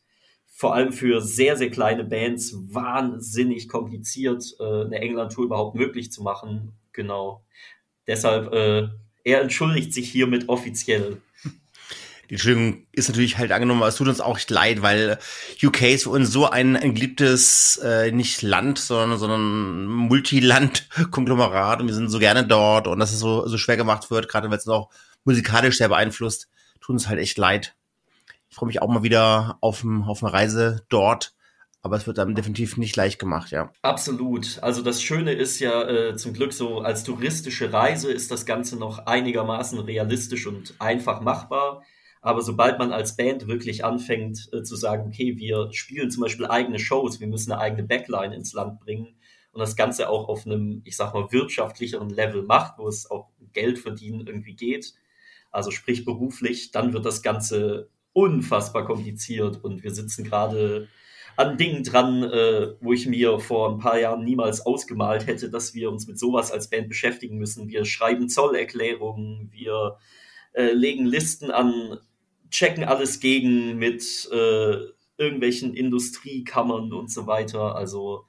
vor 0.46 0.74
allem 0.74 0.92
für 0.92 1.22
sehr, 1.22 1.56
sehr 1.56 1.70
kleine 1.70 2.04
Bands 2.04 2.54
wahnsinnig 2.74 3.70
kompliziert, 3.70 4.56
äh, 4.60 4.64
eine 4.64 5.00
England-Tour 5.00 5.46
überhaupt 5.46 5.76
möglich 5.76 6.12
zu 6.12 6.22
machen. 6.22 6.74
Genau. 6.92 7.46
Deshalb, 8.08 8.52
äh, 8.54 8.90
er 9.24 9.42
entschuldigt 9.42 9.94
sich 9.94 10.12
hiermit 10.12 10.50
offiziell. 10.50 11.22
Die 12.30 12.36
Entschuldigung 12.36 12.86
ist 12.92 13.10
natürlich 13.10 13.40
halt 13.40 13.52
angenommen, 13.52 13.82
aber 13.82 13.90
es 13.90 13.96
tut 13.96 14.08
uns 14.08 14.22
auch 14.22 14.38
echt 14.38 14.52
leid, 14.52 14.84
weil 14.84 15.18
UK 15.64 15.82
ist 15.82 16.04
für 16.04 16.12
uns 16.12 16.32
so 16.32 16.48
ein, 16.48 16.78
ein 16.78 16.94
geliebtes, 16.94 17.78
äh, 17.78 18.12
nicht 18.12 18.44
Land, 18.44 18.78
sondern, 18.78 19.18
sondern 19.18 19.86
Multiland-Konglomerat 19.86 21.82
und 21.82 21.88
wir 21.88 21.96
sind 21.96 22.10
so 22.10 22.20
gerne 22.20 22.46
dort 22.46 22.88
und 22.88 23.00
dass 23.00 23.12
es 23.12 23.20
so, 23.20 23.48
so 23.48 23.58
schwer 23.58 23.78
gemacht 23.78 24.12
wird, 24.12 24.30
gerade 24.30 24.52
wenn 24.52 24.58
es 24.58 24.68
noch 24.68 24.90
musikalisch 25.24 25.78
sehr 25.78 25.90
beeinflusst. 25.90 26.50
Tut 26.82 26.94
uns 26.94 27.08
halt 27.08 27.20
echt 27.20 27.38
leid. 27.38 27.76
Ich 28.50 28.56
freue 28.56 28.68
mich 28.68 28.82
auch 28.82 28.90
mal 28.90 29.04
wieder 29.04 29.58
auf, 29.62 29.84
auf 30.06 30.24
eine 30.24 30.34
Reise 30.34 30.84
dort. 30.90 31.34
Aber 31.82 31.96
es 31.96 32.06
wird 32.08 32.18
dann 32.18 32.36
definitiv 32.36 32.76
nicht 32.76 32.96
leicht 32.98 33.20
gemacht, 33.20 33.52
ja. 33.52 33.72
Absolut. 33.84 34.60
Also 34.62 34.82
das 34.82 35.02
Schöne 35.02 35.32
ist 35.32 35.60
ja 35.60 35.88
äh, 35.88 36.16
zum 36.18 36.34
Glück 36.34 36.52
so, 36.52 36.82
als 36.82 37.06
touristische 37.06 37.72
Reise 37.72 38.12
ist 38.12 38.32
das 38.32 38.46
Ganze 38.46 38.76
noch 38.76 39.06
einigermaßen 39.06 39.80
realistisch 39.80 40.46
und 40.46 40.74
einfach 40.80 41.22
machbar. 41.22 41.84
Aber 42.22 42.42
sobald 42.42 42.80
man 42.80 42.92
als 42.92 43.16
Band 43.16 43.48
wirklich 43.48 43.86
anfängt 43.86 44.50
äh, 44.52 44.64
zu 44.64 44.76
sagen, 44.76 45.08
okay, 45.08 45.38
wir 45.38 45.70
spielen 45.72 46.12
zum 46.12 46.24
Beispiel 46.24 46.48
eigene 46.48 46.80
Shows, 46.80 47.20
wir 47.20 47.28
müssen 47.28 47.52
eine 47.52 47.62
eigene 47.62 47.84
Backline 47.84 48.36
ins 48.36 48.54
Land 48.54 48.80
bringen 48.80 49.16
und 49.52 49.60
das 49.60 49.76
Ganze 49.76 50.10
auch 50.10 50.28
auf 50.28 50.46
einem, 50.46 50.82
ich 50.86 50.98
sag 50.98 51.14
mal, 51.14 51.32
wirtschaftlicheren 51.32 52.10
Level 52.10 52.44
macht, 52.44 52.78
wo 52.78 52.88
es 52.88 53.10
auch 53.10 53.30
Geld 53.54 53.80
verdienen 53.80 54.28
irgendwie 54.28 54.56
geht, 54.56 54.94
also 55.52 55.72
sprich 55.72 56.06
beruflich, 56.06 56.72
dann 56.72 56.94
wird 56.94 57.06
das 57.06 57.22
Ganze 57.22 57.90
unfassbar 58.14 58.86
kompliziert 58.86 59.64
und 59.64 59.84
wir 59.84 59.92
sitzen 59.92 60.24
gerade 60.24 60.88
an 61.38 61.58
Dingen 61.58 61.84
dran, 61.84 62.24
äh, 62.24 62.74
wo 62.82 62.92
ich 62.92 63.08
mir 63.08 63.40
vor 63.40 63.72
ein 63.72 63.80
paar 63.80 63.98
Jahren 63.98 64.26
niemals 64.26 64.66
ausgemalt 64.66 65.26
hätte, 65.26 65.50
dass 65.50 65.74
wir 65.74 65.90
uns 65.90 66.06
mit 66.06 66.20
sowas 66.20 66.52
als 66.52 66.70
Band 66.70 66.90
beschäftigen 66.90 67.38
müssen. 67.38 67.70
Wir 67.70 67.86
schreiben 67.86 68.28
Zollerklärungen, 68.28 69.50
wir 69.54 69.98
äh, 70.52 70.74
legen 70.74 71.06
Listen 71.06 71.50
an, 71.50 71.98
checken 72.50 72.84
alles 72.84 73.20
gegen 73.20 73.78
mit 73.78 74.30
äh, 74.32 74.78
irgendwelchen 75.18 75.74
Industriekammern 75.74 76.94
und 76.94 77.12
so 77.12 77.28
weiter. 77.28 77.76
Also 77.76 78.26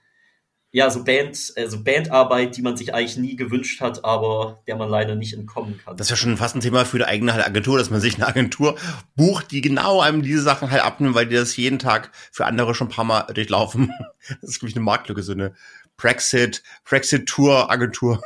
ja, 0.72 0.88
so 0.88 1.02
Band, 1.02 1.52
also 1.56 1.82
Bandarbeit, 1.82 2.56
die 2.56 2.62
man 2.62 2.76
sich 2.76 2.94
eigentlich 2.94 3.16
nie 3.16 3.34
gewünscht 3.34 3.80
hat, 3.80 4.04
aber 4.04 4.62
der 4.68 4.76
man 4.76 4.88
leider 4.88 5.16
nicht 5.16 5.32
entkommen 5.32 5.80
kann. 5.84 5.96
Das 5.96 6.06
ist 6.06 6.10
ja 6.10 6.16
schon 6.16 6.36
fast 6.36 6.54
ein 6.54 6.60
Thema 6.60 6.84
für 6.84 6.98
die 6.98 7.06
eigene 7.06 7.44
Agentur, 7.44 7.76
dass 7.76 7.90
man 7.90 8.00
sich 8.00 8.14
eine 8.14 8.28
Agentur 8.28 8.76
bucht, 9.16 9.50
die 9.50 9.62
genau 9.62 10.00
einem 10.00 10.22
diese 10.22 10.42
Sachen 10.42 10.70
halt 10.70 10.84
abnimmt, 10.84 11.16
weil 11.16 11.26
die 11.26 11.34
das 11.34 11.56
jeden 11.56 11.80
Tag 11.80 12.12
für 12.30 12.46
andere 12.46 12.76
schon 12.76 12.86
ein 12.86 12.92
paar 12.92 13.04
Mal 13.04 13.22
durchlaufen. 13.32 13.92
Das 14.42 14.50
ist, 14.50 14.58
glaube 14.60 14.68
ich, 14.68 14.76
eine 14.76 14.84
Marktlücke, 14.84 15.22
so 15.22 15.32
eine 15.32 15.54
Brexit, 15.96 16.62
Brexit-Tour-Agentur. 16.84 18.22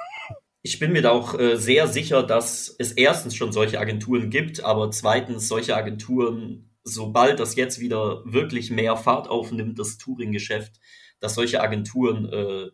Ich 0.66 0.78
bin 0.78 0.92
mir 0.92 1.02
da 1.02 1.10
auch 1.10 1.38
äh, 1.38 1.56
sehr 1.56 1.88
sicher, 1.88 2.22
dass 2.22 2.74
es 2.78 2.92
erstens 2.92 3.36
schon 3.36 3.52
solche 3.52 3.78
Agenturen 3.78 4.30
gibt, 4.30 4.64
aber 4.64 4.90
zweitens 4.90 5.46
solche 5.46 5.76
Agenturen, 5.76 6.70
sobald 6.82 7.38
das 7.38 7.54
jetzt 7.54 7.80
wieder 7.80 8.22
wirklich 8.24 8.70
mehr 8.70 8.96
Fahrt 8.96 9.28
aufnimmt, 9.28 9.78
das 9.78 9.98
Touring-Geschäft, 9.98 10.80
dass 11.20 11.34
solche 11.34 11.60
Agenturen 11.60 12.32
äh, 12.32 12.70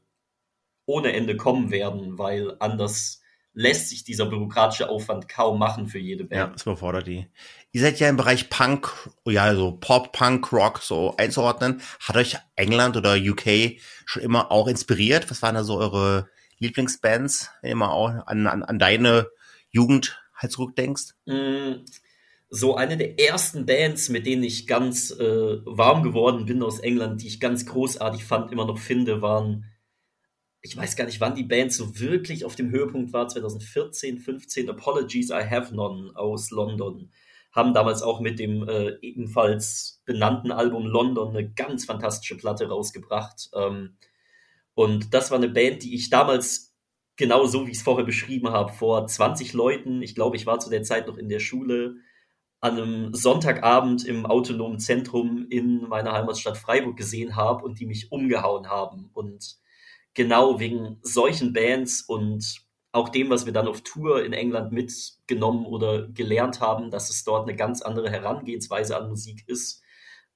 ohne 0.87 1.13
Ende 1.15 1.37
kommen 1.37 1.73
werden, 1.73 2.17
weil 2.17 2.55
anders 2.61 3.23
lässt 3.55 3.89
sich 3.89 4.05
dieser 4.05 4.27
bürokratische 4.27 4.89
Aufwand 4.89 5.29
kaum 5.29 5.59
machen 5.59 5.89
für 5.89 5.99
jede 5.99 6.23
Band. 6.23 6.39
Ja, 6.39 6.47
das 6.47 6.63
überfordert 6.63 7.09
die. 7.09 7.27
Ihr 7.73 7.81
seid 7.81 7.99
ja 7.99 8.09
im 8.09 8.17
Bereich 8.17 8.51
Punk, 8.51 9.11
ja, 9.27 9.53
so 9.57 9.73
Pop, 9.73 10.13
Punk, 10.13 10.53
Rock 10.53 10.79
so 10.79 11.17
einzuordnen. 11.17 11.83
Hat 11.99 12.17
euch 12.17 12.37
England 12.55 12.97
oder 12.97 13.17
UK 13.17 13.81
schon 14.07 14.23
immer 14.23 14.53
auch 14.53 14.69
inspiriert? 14.69 15.29
Was 15.29 15.43
waren 15.43 15.57
da 15.57 15.65
so 15.65 15.77
eure 15.77 16.29
Lieblingsbands, 16.61 17.51
wenn 17.63 17.71
ihr 17.71 17.77
mal 17.77 17.91
auch 17.91 18.27
an, 18.27 18.47
an, 18.47 18.63
an 18.63 18.79
deine 18.79 19.29
Jugend 19.71 20.23
halt 20.35 20.53
zurückdenkst? 20.53 21.15
Mm, 21.27 21.85
so 22.49 22.77
eine 22.77 22.97
der 22.97 23.19
ersten 23.19 23.65
Bands, 23.65 24.09
mit 24.09 24.27
denen 24.27 24.43
ich 24.43 24.67
ganz 24.67 25.11
äh, 25.11 25.59
warm 25.65 26.03
geworden 26.03 26.47
bin 26.47 26.63
aus 26.63 26.81
England, 26.81 27.23
die 27.23 27.29
ich 27.29 27.41
ganz 27.41 27.65
großartig 27.67 28.25
fand, 28.25 28.53
immer 28.53 28.67
noch 28.67 28.79
finde, 28.79 29.23
waren, 29.23 29.65
ich 30.61 30.77
weiß 30.77 30.97
gar 30.97 31.07
nicht, 31.07 31.21
wann 31.21 31.35
die 31.35 31.45
Band 31.45 31.73
so 31.73 31.99
wirklich 31.99 32.45
auf 32.45 32.57
dem 32.57 32.71
Höhepunkt 32.71 33.13
war, 33.13 33.29
2014, 33.29 34.19
15, 34.19 34.69
Apologies 34.69 35.31
I 35.31 35.45
Have 35.49 35.75
None 35.75 36.13
aus 36.15 36.51
London. 36.51 37.11
Haben 37.53 37.73
damals 37.73 38.03
auch 38.03 38.21
mit 38.21 38.39
dem 38.39 38.69
äh, 38.69 38.97
ebenfalls 39.01 40.03
benannten 40.05 40.53
Album 40.53 40.87
London 40.87 41.31
eine 41.31 41.51
ganz 41.51 41.85
fantastische 41.85 42.37
Platte 42.37 42.69
rausgebracht. 42.69 43.51
Ähm, 43.55 43.97
und 44.81 45.13
das 45.13 45.31
war 45.31 45.37
eine 45.37 45.51
Band, 45.51 45.83
die 45.83 45.95
ich 45.95 46.09
damals 46.09 46.75
genau 47.17 47.45
so, 47.45 47.67
wie 47.67 47.71
ich 47.71 47.77
es 47.77 47.83
vorher 47.83 48.07
beschrieben 48.07 48.49
habe, 48.49 48.73
vor 48.73 49.07
20 49.07 49.53
Leuten, 49.53 50.01
ich 50.01 50.15
glaube, 50.15 50.37
ich 50.37 50.47
war 50.47 50.59
zu 50.59 50.71
der 50.71 50.83
Zeit 50.85 51.07
noch 51.07 51.19
in 51.19 51.29
der 51.29 51.39
Schule, 51.39 51.97
an 52.61 52.79
einem 52.79 53.15
Sonntagabend 53.15 54.07
im 54.07 54.25
autonomen 54.25 54.79
Zentrum 54.79 55.47
in 55.51 55.87
meiner 55.87 56.13
Heimatstadt 56.13 56.57
Freiburg 56.57 56.97
gesehen 56.97 57.37
habe 57.37 57.63
und 57.63 57.79
die 57.79 57.85
mich 57.85 58.11
umgehauen 58.11 58.71
haben. 58.71 59.11
Und 59.13 59.59
genau 60.15 60.61
wegen 60.61 60.97
solchen 61.03 61.53
Bands 61.53 62.01
und 62.01 62.63
auch 62.91 63.11
dem, 63.11 63.29
was 63.29 63.45
wir 63.45 63.53
dann 63.53 63.69
auf 63.69 63.83
Tour 63.83 64.25
in 64.25 64.33
England 64.33 64.73
mitgenommen 64.73 65.67
oder 65.67 66.09
gelernt 66.09 66.63
haben, 66.63 66.91
dass 66.91 67.11
es 67.11 67.23
dort 67.25 67.47
eine 67.47 67.55
ganz 67.55 67.83
andere 67.83 68.11
Herangehensweise 68.11 68.97
an 68.97 69.11
Musik 69.11 69.45
ist, 69.47 69.83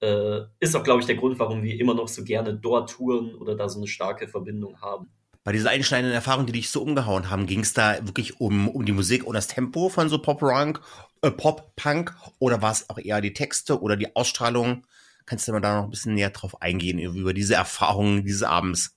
äh, 0.05 0.47
ist 0.61 0.77
auch, 0.77 0.85
glaube 0.85 1.01
ich, 1.01 1.07
der 1.07 1.17
Grund, 1.17 1.39
warum 1.39 1.63
wir 1.63 1.79
immer 1.79 1.95
noch 1.95 2.09
so 2.09 2.25
gerne 2.25 2.55
dort 2.55 2.91
touren 2.91 3.35
oder 3.35 3.57
da 3.57 3.69
so 3.69 3.79
eine 3.79 3.89
starke 3.89 4.29
Verbindung 4.29 4.81
haben. 4.81 5.09
Bei 5.43 5.53
dieser 5.53 5.71
einschneidenden 5.71 6.15
Erfahrung, 6.15 6.47
die 6.47 6.53
dich 6.53 6.71
so 6.71 6.83
umgehauen 6.83 7.29
haben, 7.29 7.47
ging 7.47 7.61
es 7.61 7.75
da 7.75 7.99
wirklich 8.07 8.41
um, 8.41 8.69
um 8.69 8.87
die 8.87 8.93
Musik 8.93 9.25
und 9.25 9.35
das 9.35 9.47
Tempo 9.47 9.91
von 9.91 10.09
so 10.09 10.19
Pop-Punk 10.19 10.81
äh, 11.25 11.31
Pop, 11.31 11.75
Punk 11.77 12.15
oder 12.39 12.61
war 12.61 12.73
es 12.73 12.91
auch 12.91 12.99
eher 12.99 13.21
die 13.21 13.33
Texte 13.33 13.81
oder 13.81 13.97
die 13.97 14.15
Ausstrahlung? 14.15 14.87
Kannst 15.27 15.49
du 15.49 15.53
mal 15.53 15.61
da 15.61 15.77
noch 15.77 15.85
ein 15.85 15.91
bisschen 15.91 16.15
näher 16.15 16.31
drauf 16.31 16.61
eingehen, 16.61 16.99
über 16.99 17.33
diese 17.33 17.55
Erfahrungen 17.55 18.25
dieses 18.25 18.43
Abends? 18.43 18.97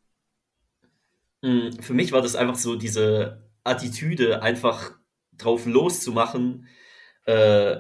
Mm, 1.42 1.70
für 1.80 1.94
mich 1.94 2.12
war 2.12 2.22
das 2.22 2.36
einfach 2.36 2.56
so 2.56 2.76
diese 2.76 3.50
Attitüde, 3.64 4.42
einfach 4.42 4.92
drauf 5.38 5.66
loszumachen, 5.66 6.68
äh, 7.26 7.78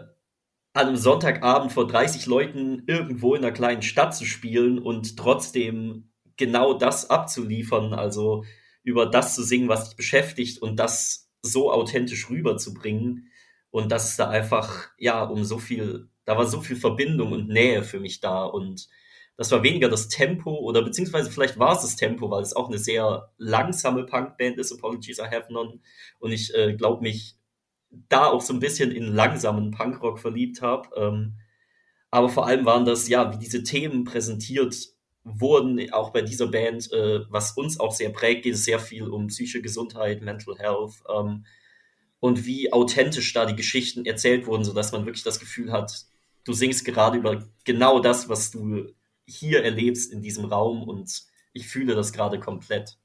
an 0.78 0.88
einem 0.88 0.98
Sonntagabend 0.98 1.72
vor 1.72 1.88
30 1.88 2.26
Leuten 2.28 2.84
irgendwo 2.88 3.36
in 3.36 3.44
einer 3.44 3.54
kleinen 3.54 3.82
Stadt 3.82 4.16
zu 4.16 4.26
spielen 4.26 4.80
und 4.80 5.18
trotzdem 5.18 6.12
genau 6.38 6.74
das 6.74 7.10
abzuliefern, 7.10 7.94
also 7.94 8.46
über 8.84 9.06
das 9.06 9.36
zu 9.36 9.44
singen, 9.44 9.70
was 9.70 9.90
dich 9.90 9.98
beschäftigt 9.98 10.62
und 10.62 10.78
das 10.78 11.30
so 11.42 11.72
authentisch 11.72 12.30
rüberzubringen. 12.30 13.32
Und 13.70 13.92
dass 13.92 14.10
es 14.10 14.16
da 14.16 14.30
einfach, 14.30 14.90
ja, 14.98 15.24
um 15.24 15.44
so 15.44 15.60
viel, 15.60 16.10
da 16.26 16.38
war 16.38 16.46
so 16.46 16.62
viel 16.62 16.78
Verbindung 16.78 17.34
und 17.34 17.50
Nähe 17.50 17.84
für 17.84 18.00
mich 18.00 18.22
da. 18.22 18.46
Und 18.46 18.88
das 19.36 19.52
war 19.52 19.62
weniger 19.62 19.90
das 19.90 20.08
Tempo 20.08 20.52
oder 20.52 20.82
beziehungsweise 20.84 21.30
vielleicht 21.30 21.60
war 21.60 21.76
es 21.76 21.82
das 21.82 21.96
Tempo, 21.96 22.32
weil 22.32 22.42
es 22.42 22.56
auch 22.56 22.70
eine 22.70 22.78
sehr 22.78 23.32
langsame 23.38 24.06
Punkband 24.06 24.58
ist, 24.58 24.72
Apologies 24.72 25.20
I 25.20 25.24
Have 25.24 25.52
None. 25.52 25.80
Und 26.20 26.32
ich 26.32 26.54
äh, 26.56 26.74
glaube, 26.74 27.02
mich 27.02 27.37
da 28.10 28.28
auch 28.28 28.42
so 28.42 28.54
ein 28.54 28.60
bisschen 28.60 28.92
in 28.92 29.04
langsamen 29.04 29.72
Punkrock 29.72 30.20
verliebt 30.20 30.62
habe. 30.62 30.90
Ähm, 30.96 31.34
aber 32.12 32.30
vor 32.30 32.48
allem 32.48 32.66
waren 32.66 32.86
das, 32.86 33.08
ja, 33.08 33.34
wie 33.34 33.38
diese 33.38 33.64
Themen 33.64 34.04
präsentiert 34.04 34.76
wurden, 35.24 35.92
auch 35.92 36.12
bei 36.12 36.22
dieser 36.22 36.48
Band, 36.48 36.92
äh, 36.94 37.22
was 37.30 37.52
uns 37.52 37.80
auch 37.80 37.92
sehr 37.92 38.10
prägt, 38.10 38.44
geht 38.44 38.54
es 38.54 38.64
sehr 38.64 38.80
viel 38.80 39.08
um 39.08 39.28
psychische 39.28 39.62
Gesundheit, 39.62 40.22
Mental 40.22 40.58
Health. 40.58 41.04
Ähm, 41.14 41.46
und 42.20 42.46
wie 42.46 42.74
authentisch 42.74 43.34
da 43.34 43.46
die 43.46 43.56
Geschichten 43.56 44.06
erzählt 44.06 44.48
wurden, 44.48 44.64
sodass 44.64 44.92
man 44.92 45.06
wirklich 45.06 45.24
das 45.24 45.40
Gefühl 45.40 45.72
hat, 45.72 46.06
du 46.46 46.54
singst 46.54 46.86
gerade 46.86 47.18
über 47.18 47.48
genau 47.66 48.00
das, 48.00 48.30
was 48.30 48.52
du 48.52 48.88
hier 49.26 49.64
erlebst 49.64 50.12
in 50.12 50.22
diesem 50.22 50.46
Raum 50.46 50.84
und 50.84 51.24
ich 51.54 51.68
fühle 51.68 51.96
das 51.96 52.14
gerade 52.14 52.40
komplett. 52.40 52.98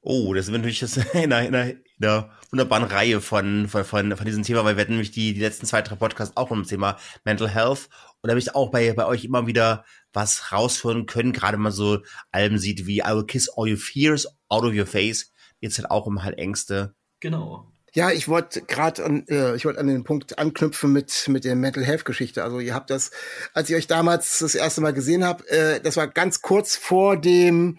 Oh, 0.00 0.32
das 0.32 0.46
sind 0.46 0.54
natürlich 0.54 0.82
in 1.14 1.32
einer, 1.32 1.46
in 1.46 1.54
einer, 1.54 1.70
in 1.70 1.82
einer 2.00 2.30
wunderbaren 2.50 2.84
Reihe 2.84 3.20
von, 3.20 3.68
von, 3.68 3.84
von, 3.84 4.16
von 4.16 4.26
diesem 4.26 4.42
Thema, 4.42 4.64
weil 4.64 4.76
wir 4.76 4.82
hatten 4.82 4.92
nämlich 4.92 5.10
die, 5.10 5.34
die 5.34 5.40
letzten 5.40 5.66
zwei, 5.66 5.82
drei 5.82 5.96
Podcasts 5.96 6.36
auch 6.36 6.50
um 6.50 6.60
das 6.60 6.68
Thema 6.68 6.96
Mental 7.24 7.48
Health. 7.48 7.88
Und 8.20 8.28
da 8.28 8.30
habe 8.30 8.38
ich 8.38 8.54
auch 8.54 8.70
bei, 8.70 8.92
bei 8.92 9.06
euch 9.06 9.24
immer 9.24 9.46
wieder 9.46 9.84
was 10.12 10.52
rausführen 10.52 11.06
können, 11.06 11.32
gerade 11.32 11.58
mal 11.58 11.72
so 11.72 11.98
Alben 12.30 12.58
sieht 12.58 12.86
wie 12.86 12.98
I 13.00 13.14
will 13.14 13.26
kiss 13.26 13.48
all 13.48 13.70
your 13.70 13.76
fears 13.76 14.26
out 14.48 14.64
of 14.64 14.74
your 14.74 14.86
face. 14.86 15.32
Jetzt 15.60 15.78
halt 15.78 15.90
auch 15.90 16.06
immer 16.06 16.22
halt 16.22 16.38
Ängste. 16.38 16.94
Genau. 17.20 17.70
Ja, 17.92 18.10
ich 18.10 18.28
wollte 18.28 18.62
gerade 18.62 19.04
an, 19.04 19.26
äh, 19.28 19.56
ich 19.56 19.64
wollte 19.64 19.80
an 19.80 19.88
den 19.88 20.04
Punkt 20.04 20.38
anknüpfen 20.38 20.92
mit 20.92 21.26
mit 21.28 21.44
der 21.44 21.56
Mental 21.56 21.84
Health 21.84 22.04
Geschichte. 22.04 22.44
Also 22.44 22.60
ihr 22.60 22.74
habt 22.74 22.90
das, 22.90 23.10
als 23.54 23.70
ich 23.70 23.76
euch 23.76 23.86
damals 23.86 24.38
das 24.38 24.54
erste 24.54 24.80
Mal 24.80 24.92
gesehen 24.92 25.24
habe, 25.24 25.48
äh, 25.48 25.80
das 25.80 25.96
war 25.96 26.06
ganz 26.06 26.42
kurz 26.42 26.76
vor 26.76 27.16
dem 27.16 27.78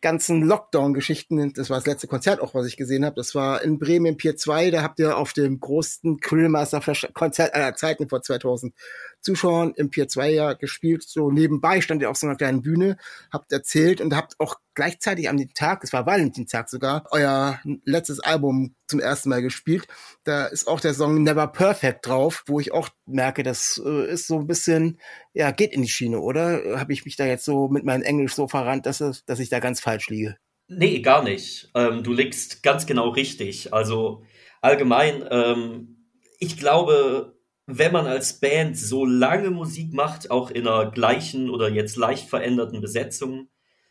ganzen 0.00 0.42
Lockdown-Geschichten. 0.42 1.52
Das 1.52 1.70
war 1.70 1.76
das 1.76 1.86
letzte 1.86 2.06
Konzert 2.06 2.40
auch, 2.40 2.54
was 2.54 2.66
ich 2.66 2.76
gesehen 2.76 3.04
habe. 3.04 3.16
Das 3.16 3.34
war 3.34 3.62
in 3.62 3.78
Bremen 3.78 4.16
Pier 4.16 4.36
2. 4.36 4.70
Da 4.70 4.82
habt 4.82 4.98
ihr 4.98 5.16
auf 5.16 5.32
dem 5.32 5.60
größten 5.60 6.20
Krillmaster-Konzert 6.20 7.54
aller 7.54 7.74
Zeiten 7.74 8.08
vor 8.08 8.22
2000 8.22 8.74
Zuschauern 9.20 9.72
im 9.76 9.90
Pier 9.90 10.08
2 10.08 10.30
ja 10.30 10.52
gespielt. 10.54 11.02
So 11.02 11.30
nebenbei 11.30 11.80
stand 11.80 12.02
ihr 12.02 12.10
auf 12.10 12.16
so 12.16 12.26
einer 12.26 12.36
kleinen 12.36 12.62
Bühne, 12.62 12.96
habt 13.32 13.52
erzählt 13.52 14.00
und 14.00 14.14
habt 14.16 14.34
auch 14.38 14.56
gleichzeitig 14.74 15.28
an 15.28 15.36
dem 15.36 15.52
Tag, 15.54 15.84
es 15.84 15.92
war 15.92 16.06
Valentinstag 16.06 16.68
sogar, 16.68 17.04
euer 17.10 17.60
letztes 17.84 18.20
Album 18.20 18.74
zum 18.86 19.00
ersten 19.00 19.28
Mal 19.28 19.42
gespielt. 19.42 19.86
Da 20.24 20.46
ist 20.46 20.66
auch 20.66 20.80
der 20.80 20.94
Song 20.94 21.22
Never 21.22 21.46
Perfect 21.48 22.06
drauf, 22.06 22.44
wo 22.46 22.60
ich 22.60 22.72
auch 22.72 22.88
merke, 23.06 23.42
das 23.42 23.80
äh, 23.84 24.10
ist 24.10 24.26
so 24.26 24.38
ein 24.38 24.46
bisschen, 24.46 24.98
ja, 25.32 25.50
geht 25.50 25.72
in 25.72 25.82
die 25.82 25.88
Schiene, 25.88 26.20
oder? 26.20 26.78
Habe 26.78 26.92
ich 26.92 27.04
mich 27.04 27.16
da 27.16 27.26
jetzt 27.26 27.44
so 27.44 27.68
mit 27.68 27.84
meinem 27.84 28.02
Englisch 28.02 28.34
so 28.34 28.48
verrannt, 28.48 28.86
dass, 28.86 29.00
es, 29.00 29.24
dass 29.24 29.40
ich 29.40 29.48
da 29.50 29.60
ganz 29.60 29.80
falsch 29.80 30.08
liege? 30.08 30.36
Nee, 30.72 31.00
gar 31.00 31.24
nicht. 31.24 31.70
Ähm, 31.74 32.04
du 32.04 32.12
liegst 32.12 32.62
ganz 32.62 32.86
genau 32.86 33.08
richtig. 33.08 33.74
Also 33.74 34.22
allgemein, 34.60 35.24
ähm, 35.30 36.06
ich 36.38 36.56
glaube, 36.56 37.36
wenn 37.78 37.92
man 37.92 38.06
als 38.06 38.40
Band 38.40 38.78
so 38.78 39.04
lange 39.04 39.50
Musik 39.50 39.92
macht, 39.92 40.30
auch 40.30 40.50
in 40.50 40.66
einer 40.66 40.90
gleichen 40.90 41.50
oder 41.50 41.68
jetzt 41.68 41.96
leicht 41.96 42.28
veränderten 42.28 42.80
Besetzung, 42.80 43.48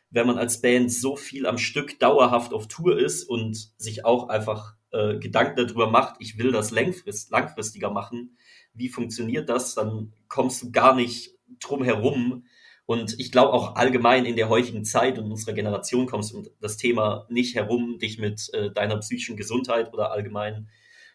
wenn 0.09 0.27
man 0.27 0.38
als 0.38 0.62
Band 0.62 0.91
so 0.91 1.15
viel 1.15 1.45
am 1.45 1.57
Stück 1.57 2.00
dauerhaft 2.00 2.53
auf 2.53 2.67
Tour 2.67 2.98
ist 2.98 3.24
und 3.24 3.71
sich 3.77 4.05
auch 4.05 4.29
einfach 4.29 4.75
äh, 4.91 5.19
Gedanken 5.19 5.55
darüber 5.55 5.89
macht, 5.89 6.15
ich 6.19 6.38
will 6.38 6.51
das 6.51 6.71
langfrist, 6.71 7.31
langfristiger 7.31 7.91
machen, 7.91 8.38
wie 8.74 8.89
funktioniert 8.89 9.50
das, 9.50 9.75
dann 9.75 10.13
kommst 10.27 10.63
du 10.63 10.71
gar 10.71 10.95
nicht 10.95 11.36
drum 11.59 11.83
herum. 11.83 12.45
Und 12.86 13.19
ich 13.19 13.31
glaube 13.31 13.53
auch 13.53 13.75
allgemein 13.75 14.25
in 14.25 14.36
der 14.36 14.50
heutigen 14.50 14.83
Zeit 14.83 15.19
und 15.19 15.31
unserer 15.31 15.53
Generation 15.53 16.07
kommst 16.07 16.33
du 16.33 16.39
um 16.39 16.48
das 16.59 16.77
Thema 16.77 17.27
nicht 17.29 17.53
herum, 17.53 18.00
dich 18.00 18.17
mit 18.17 18.51
äh, 18.53 18.71
deiner 18.71 18.98
psychischen 18.98 19.38
Gesundheit 19.38 19.93
oder 19.93 20.12
allgemein 20.12 20.69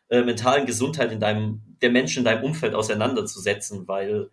äh, 0.08 0.22
mentalen 0.22 0.66
Gesundheit 0.66 1.12
in 1.12 1.20
deinem, 1.20 1.62
der 1.82 1.90
Menschen 1.90 2.20
in 2.20 2.24
deinem 2.24 2.44
Umfeld 2.44 2.74
auseinanderzusetzen, 2.74 3.86
weil 3.88 4.30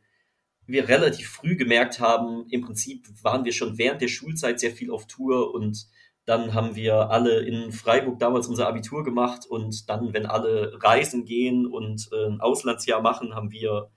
wir 0.67 0.87
relativ 0.87 1.29
früh 1.29 1.55
gemerkt 1.55 1.99
haben, 1.99 2.45
im 2.49 2.61
Prinzip 2.61 3.07
waren 3.23 3.45
wir 3.45 3.51
schon 3.51 3.77
während 3.77 4.01
der 4.01 4.07
Schulzeit 4.07 4.59
sehr 4.59 4.71
viel 4.71 4.91
auf 4.91 5.07
Tour 5.07 5.53
und 5.53 5.87
dann 6.25 6.53
haben 6.53 6.75
wir 6.75 7.09
alle 7.09 7.39
in 7.41 7.71
Freiburg 7.71 8.19
damals 8.19 8.47
unser 8.47 8.67
Abitur 8.67 9.03
gemacht 9.03 9.45
und 9.47 9.89
dann, 9.89 10.13
wenn 10.13 10.25
alle 10.25 10.77
reisen 10.81 11.25
gehen 11.25 11.65
und 11.65 12.09
äh, 12.13 12.27
ein 12.27 12.41
Auslandsjahr 12.41 13.01
machen, 13.01 13.33
haben 13.33 13.51
wir 13.51 13.89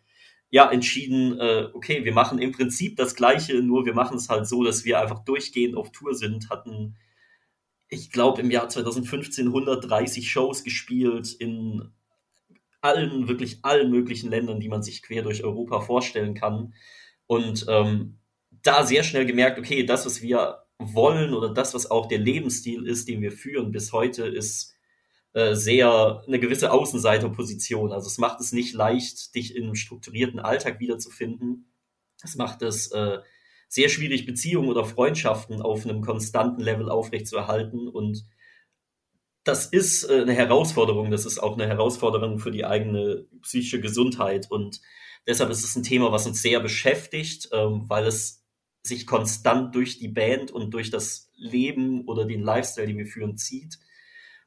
ja 0.51 0.71
entschieden, 0.71 1.39
äh, 1.39 1.69
okay, 1.75 2.05
wir 2.05 2.15
machen 2.15 2.39
im 2.39 2.53
Prinzip 2.53 2.97
das 2.97 3.15
Gleiche, 3.15 3.61
nur 3.63 3.85
wir 3.85 3.95
machen 3.95 4.17
es 4.17 4.29
halt 4.29 4.47
so, 4.47 4.65
dass 4.65 4.85
wir 4.85 5.01
einfach 5.01 5.25
durchgehend 5.25 5.77
auf 5.77 5.93
Tour 5.93 6.15
sind, 6.15 6.49
hatten, 6.49 6.97
ich 7.95 8.11
glaube, 8.11 8.43
im 8.43 8.51
Jahr 8.51 8.69
2015 8.69 9.47
130 9.47 10.31
Shows 10.31 10.65
gespielt 10.65 11.33
in 11.33 11.91
allen, 12.81 13.29
wirklich 13.29 13.59
allen 13.63 13.91
möglichen 13.91 14.29
Ländern, 14.29 14.61
die 14.61 14.69
man 14.69 14.83
sich 14.83 15.03
quer 15.03 15.23
durch 15.23 15.43
Europa 15.43 15.81
vorstellen 15.81 16.35
kann. 16.35 16.75
Und 17.27 17.65
ähm, 17.69 18.19
da 18.51 18.85
sehr 18.85 19.03
schnell 19.03 19.25
gemerkt, 19.25 19.59
okay, 19.59 19.85
das, 19.85 20.05
was 20.05 20.21
wir 20.21 20.65
wollen 20.79 21.33
oder 21.33 21.53
das, 21.55 21.73
was 21.73 21.91
auch 21.91 22.07
der 22.07 22.19
Lebensstil 22.19 22.87
ist, 22.87 23.09
den 23.09 23.23
wir 23.23 23.33
führen 23.33 23.73
bis 23.73 23.93
heute, 23.93 24.27
ist 24.27 24.75
äh, 25.33 25.55
sehr 25.55 26.23
eine 26.27 26.39
gewisse 26.39 26.73
Außenseiterposition. 26.73 27.93
Also 27.93 28.09
es 28.09 28.19
macht 28.19 28.41
es 28.41 28.53
nicht 28.53 28.75
leicht, 28.75 29.35
dich 29.35 29.57
in 29.57 29.65
einem 29.65 29.75
strukturierten 29.77 30.41
Alltag 30.41 30.81
wiederzufinden. 30.81 31.73
Es 32.23 32.37
macht 32.37 32.63
es 32.63 32.91
äh, 32.93 33.19
sehr 33.75 33.89
schwierig, 33.89 34.25
Beziehungen 34.25 34.69
oder 34.69 34.85
Freundschaften 34.85 35.61
auf 35.61 35.85
einem 35.85 36.01
konstanten 36.01 36.63
Level 36.63 36.89
aufrechtzuerhalten 36.89 37.89
und 37.89 38.25
das 39.43 39.67
ist 39.67 40.05
äh, 40.05 40.23
eine 40.23 40.33
Herausforderung. 40.33 41.11
Das 41.11 41.27
ist 41.27 41.39
auch 41.39 41.55
eine 41.55 41.67
Herausforderung 41.67 42.39
für 42.39 42.53
die 42.53 42.65
eigene 42.65 43.27
psychische 43.43 43.81
Gesundheit. 43.81 44.51
Und 44.51 44.81
deshalb 45.27 45.51
ist 45.51 45.65
es 45.65 45.77
ein 45.77 45.83
Thema, 45.83 46.13
was 46.13 46.27
uns 46.27 46.41
sehr 46.41 46.61
beschäftigt, 46.61 47.51
ähm, 47.53 47.85
weil 47.89 48.07
es 48.07 48.43
sich 48.83 49.07
konstant 49.07 49.75
durch 49.75 49.99
die 49.99 50.09
Band 50.09 50.51
und 50.51 50.73
durch 50.73 50.91
das 50.91 51.31
Leben 51.37 52.07
oder 52.07 52.25
den 52.25 52.43
Lifestyle, 52.43 52.87
den 52.87 52.97
wir 52.97 53.07
führen, 53.07 53.37
zieht. 53.37 53.79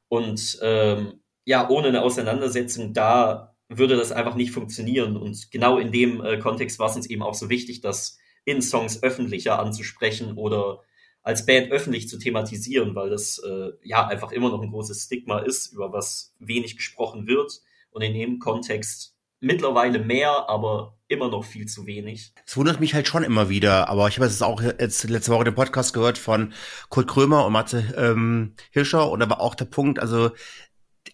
Und 0.08 0.58
ähm, 0.62 1.20
ja, 1.46 1.70
ohne 1.70 1.90
eine 1.90 2.02
Auseinandersetzung 2.02 2.94
da 2.94 3.56
würde 3.70 3.98
das 3.98 4.12
einfach 4.12 4.36
nicht 4.36 4.52
funktionieren. 4.52 5.18
Und 5.18 5.52
genau 5.52 5.78
in 5.78 5.92
dem 5.92 6.24
äh, 6.24 6.40
Kontext 6.40 6.80
war 6.80 6.90
es 6.90 6.96
uns 6.96 7.10
eben 7.10 7.22
auch 7.22 7.36
so 7.36 7.50
wichtig, 7.50 7.82
das 7.82 8.18
in 8.48 8.62
Songs 8.62 9.04
öffentlicher 9.04 9.60
anzusprechen 9.60 10.38
oder 10.38 10.80
als 11.22 11.46
Band 11.46 11.70
öffentlich 11.72 12.08
zu 12.08 12.18
thematisieren, 12.18 12.96
weil 12.96 13.10
das 13.10 13.40
äh, 13.40 13.72
ja 13.84 14.08
einfach 14.08 14.32
immer 14.32 14.50
noch 14.50 14.62
ein 14.62 14.72
großes 14.72 15.04
Stigma 15.04 15.40
ist, 15.40 15.74
über 15.74 15.92
was 15.92 16.34
wenig 16.40 16.78
gesprochen 16.78 17.28
wird 17.28 17.62
und 17.92 18.02
in 18.02 18.14
dem 18.14 18.40
Kontext 18.40 19.18
mittlerweile 19.42 20.00
mehr, 20.00 20.50
aber 20.50 20.98
immer 21.10 21.28
noch 21.28 21.44
viel 21.44 21.66
zu 21.68 21.86
wenig. 21.86 22.34
Es 22.46 22.56
wundert 22.56 22.80
mich 22.80 22.94
halt 22.94 23.08
schon 23.08 23.24
immer 23.24 23.50
wieder, 23.50 23.90
aber 23.90 24.08
ich 24.08 24.16
habe 24.18 24.26
es 24.28 24.42
auch 24.42 24.62
jetzt 24.62 25.04
letzte 25.10 25.32
Woche 25.34 25.44
den 25.44 25.56
Podcast 25.56 25.94
gehört 25.94 26.18
von 26.18 26.54
Kurt 26.88 27.08
Krömer 27.08 27.46
und 27.46 27.52
Matze 27.52 27.94
ähm, 27.98 28.56
Hirscher 28.72 29.12
und 29.12 29.20
da 29.20 29.30
war 29.30 29.42
auch 29.42 29.56
der 29.56 29.66
Punkt, 29.66 30.00
also 30.00 30.32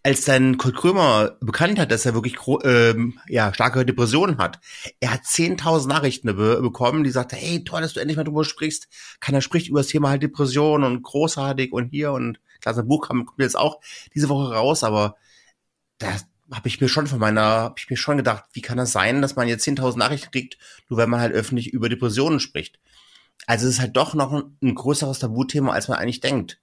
als 0.03 0.25
dann 0.25 0.57
Kurt 0.57 0.75
Krömer 0.75 1.37
bekannt 1.41 1.79
hat, 1.79 1.91
dass 1.91 2.05
er 2.05 2.13
wirklich 2.13 2.37
ähm, 2.63 3.19
ja, 3.27 3.53
starke 3.53 3.85
Depressionen 3.85 4.37
hat, 4.37 4.59
er 4.99 5.11
hat 5.11 5.21
10.000 5.21 5.87
Nachrichten 5.87 6.35
be 6.35 6.61
bekommen, 6.61 7.03
die 7.03 7.11
sagte, 7.11 7.35
hey, 7.35 7.63
toll, 7.63 7.81
dass 7.81 7.93
du 7.93 7.99
endlich 7.99 8.17
mal 8.17 8.23
drüber 8.23 8.45
sprichst. 8.45 8.87
Keiner 9.19 9.41
spricht 9.41 9.69
über 9.69 9.79
das 9.79 9.87
Thema 9.87 10.09
halt 10.09 10.23
Depression 10.23 10.83
und 10.83 11.03
großartig 11.03 11.71
und 11.71 11.89
hier 11.89 12.11
und 12.11 12.39
klar, 12.61 12.73
sein 12.73 12.87
Buch 12.87 13.07
kommt 13.07 13.29
jetzt 13.37 13.57
auch 13.57 13.79
diese 14.15 14.29
Woche 14.29 14.53
raus, 14.53 14.83
aber 14.83 15.15
da 15.97 16.15
habe 16.51 16.67
ich 16.67 16.81
mir 16.81 16.89
schon 16.89 17.07
von 17.07 17.19
meiner, 17.19 17.41
habe 17.41 17.75
ich 17.77 17.89
mir 17.89 17.97
schon 17.97 18.17
gedacht, 18.17 18.45
wie 18.53 18.61
kann 18.61 18.77
das 18.77 18.91
sein, 18.91 19.21
dass 19.21 19.35
man 19.35 19.47
jetzt 19.47 19.67
10.000 19.67 19.97
Nachrichten 19.97 20.31
kriegt, 20.31 20.57
nur 20.89 20.97
wenn 20.97 21.09
man 21.09 21.19
halt 21.19 21.33
öffentlich 21.33 21.73
über 21.73 21.89
Depressionen 21.89 22.39
spricht. 22.39 22.79
Also 23.45 23.67
es 23.67 23.75
ist 23.75 23.81
halt 23.81 23.97
doch 23.97 24.13
noch 24.13 24.31
ein 24.31 24.75
größeres 24.75 25.19
Tabuthema, 25.19 25.73
als 25.73 25.87
man 25.87 25.97
eigentlich 25.97 26.21
denkt. 26.21 26.59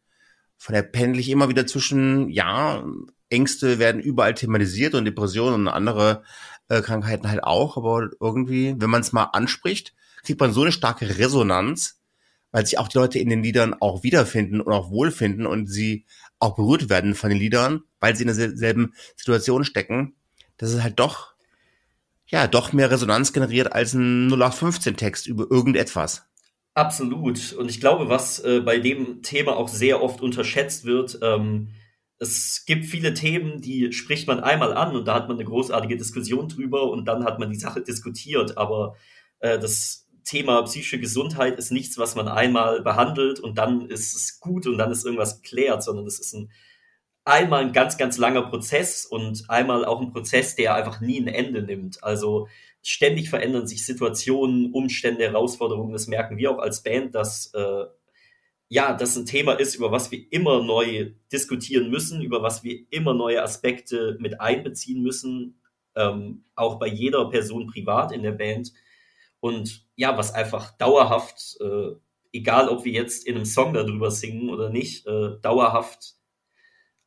Von 0.60 0.74
der 0.74 0.82
pendel 0.82 1.20
ich 1.20 1.30
immer 1.30 1.48
wieder 1.48 1.66
zwischen, 1.66 2.28
ja, 2.28 2.84
Ängste 3.30 3.78
werden 3.78 3.98
überall 3.98 4.34
thematisiert 4.34 4.94
und 4.94 5.06
Depressionen 5.06 5.54
und 5.54 5.68
andere 5.68 6.22
äh, 6.68 6.82
Krankheiten 6.82 7.30
halt 7.30 7.42
auch, 7.42 7.78
aber 7.78 8.10
irgendwie, 8.20 8.74
wenn 8.76 8.90
man 8.90 9.00
es 9.00 9.12
mal 9.12 9.30
anspricht, 9.32 9.94
kriegt 10.22 10.38
man 10.38 10.52
so 10.52 10.60
eine 10.60 10.70
starke 10.70 11.16
Resonanz, 11.16 12.02
weil 12.52 12.66
sich 12.66 12.76
auch 12.78 12.88
die 12.88 12.98
Leute 12.98 13.18
in 13.18 13.30
den 13.30 13.42
Liedern 13.42 13.74
auch 13.80 14.02
wiederfinden 14.02 14.60
und 14.60 14.70
auch 14.70 14.90
wohlfinden 14.90 15.46
und 15.46 15.66
sie 15.66 16.04
auch 16.40 16.56
berührt 16.56 16.90
werden 16.90 17.14
von 17.14 17.30
den 17.30 17.38
Liedern, 17.38 17.84
weil 17.98 18.14
sie 18.14 18.24
in 18.24 18.36
derselben 18.36 18.92
Situation 19.16 19.64
stecken, 19.64 20.14
dass 20.58 20.74
es 20.74 20.82
halt 20.82 20.98
doch, 20.98 21.32
ja, 22.26 22.46
doch 22.46 22.74
mehr 22.74 22.90
Resonanz 22.90 23.32
generiert 23.32 23.72
als 23.72 23.94
ein 23.94 24.28
0815-Text 24.30 25.26
über 25.26 25.50
irgendetwas. 25.50 26.26
Absolut. 26.74 27.52
Und 27.54 27.68
ich 27.70 27.80
glaube, 27.80 28.08
was 28.08 28.38
äh, 28.40 28.60
bei 28.60 28.78
dem 28.78 29.22
Thema 29.22 29.56
auch 29.56 29.68
sehr 29.68 30.02
oft 30.02 30.20
unterschätzt 30.22 30.84
wird, 30.84 31.18
ähm, 31.22 31.70
es 32.18 32.64
gibt 32.66 32.84
viele 32.84 33.14
Themen, 33.14 33.60
die 33.60 33.92
spricht 33.92 34.28
man 34.28 34.40
einmal 34.40 34.74
an 34.74 34.94
und 34.94 35.06
da 35.06 35.14
hat 35.14 35.28
man 35.28 35.38
eine 35.38 35.46
großartige 35.46 35.96
Diskussion 35.96 36.48
drüber 36.48 36.90
und 36.90 37.06
dann 37.06 37.24
hat 37.24 37.38
man 37.38 37.50
die 37.50 37.58
Sache 37.58 37.80
diskutiert. 37.80 38.56
Aber 38.58 38.94
äh, 39.40 39.58
das 39.58 40.06
Thema 40.24 40.62
psychische 40.62 41.00
Gesundheit 41.00 41.58
ist 41.58 41.72
nichts, 41.72 41.98
was 41.98 42.14
man 42.14 42.28
einmal 42.28 42.82
behandelt 42.82 43.40
und 43.40 43.58
dann 43.58 43.86
ist 43.88 44.14
es 44.14 44.38
gut 44.38 44.66
und 44.66 44.78
dann 44.78 44.92
ist 44.92 45.04
irgendwas 45.04 45.42
geklärt, 45.42 45.82
sondern 45.82 46.06
es 46.06 46.20
ist 46.20 46.34
ein 46.34 46.50
einmal 47.24 47.62
ein 47.62 47.72
ganz, 47.72 47.98
ganz 47.98 48.18
langer 48.18 48.42
Prozess 48.42 49.06
und 49.06 49.48
einmal 49.48 49.84
auch 49.84 50.00
ein 50.00 50.12
Prozess, 50.12 50.56
der 50.56 50.74
einfach 50.74 51.00
nie 51.00 51.20
ein 51.20 51.28
Ende 51.28 51.62
nimmt. 51.62 52.02
Also 52.02 52.48
ständig 52.82 53.30
verändern 53.30 53.66
sich 53.66 53.84
Situationen, 53.84 54.72
Umstände, 54.72 55.24
Herausforderungen. 55.24 55.92
Das 55.92 56.06
merken 56.06 56.38
wir 56.38 56.50
auch 56.50 56.58
als 56.58 56.82
Band, 56.82 57.14
dass 57.14 57.52
äh, 57.54 57.84
ja, 58.68 58.94
das 58.94 59.16
ein 59.16 59.26
Thema 59.26 59.54
ist, 59.54 59.74
über 59.74 59.90
was 59.90 60.12
wir 60.12 60.24
immer 60.30 60.62
neu 60.62 61.12
diskutieren 61.32 61.90
müssen, 61.90 62.22
über 62.22 62.42
was 62.42 62.62
wir 62.62 62.86
immer 62.90 63.14
neue 63.14 63.42
Aspekte 63.42 64.16
mit 64.20 64.40
einbeziehen 64.40 65.02
müssen, 65.02 65.60
ähm, 65.96 66.44
auch 66.54 66.78
bei 66.78 66.86
jeder 66.86 67.28
Person 67.28 67.66
privat 67.66 68.12
in 68.12 68.22
der 68.22 68.32
Band. 68.32 68.72
Und 69.40 69.86
ja, 69.96 70.16
was 70.16 70.32
einfach 70.32 70.70
dauerhaft, 70.78 71.58
äh, 71.60 71.96
egal 72.32 72.68
ob 72.68 72.84
wir 72.84 72.92
jetzt 72.92 73.26
in 73.26 73.34
einem 73.34 73.44
Song 73.44 73.74
darüber 73.74 74.12
singen 74.12 74.50
oder 74.50 74.70
nicht, 74.70 75.04
äh, 75.06 75.32
dauerhaft 75.42 76.14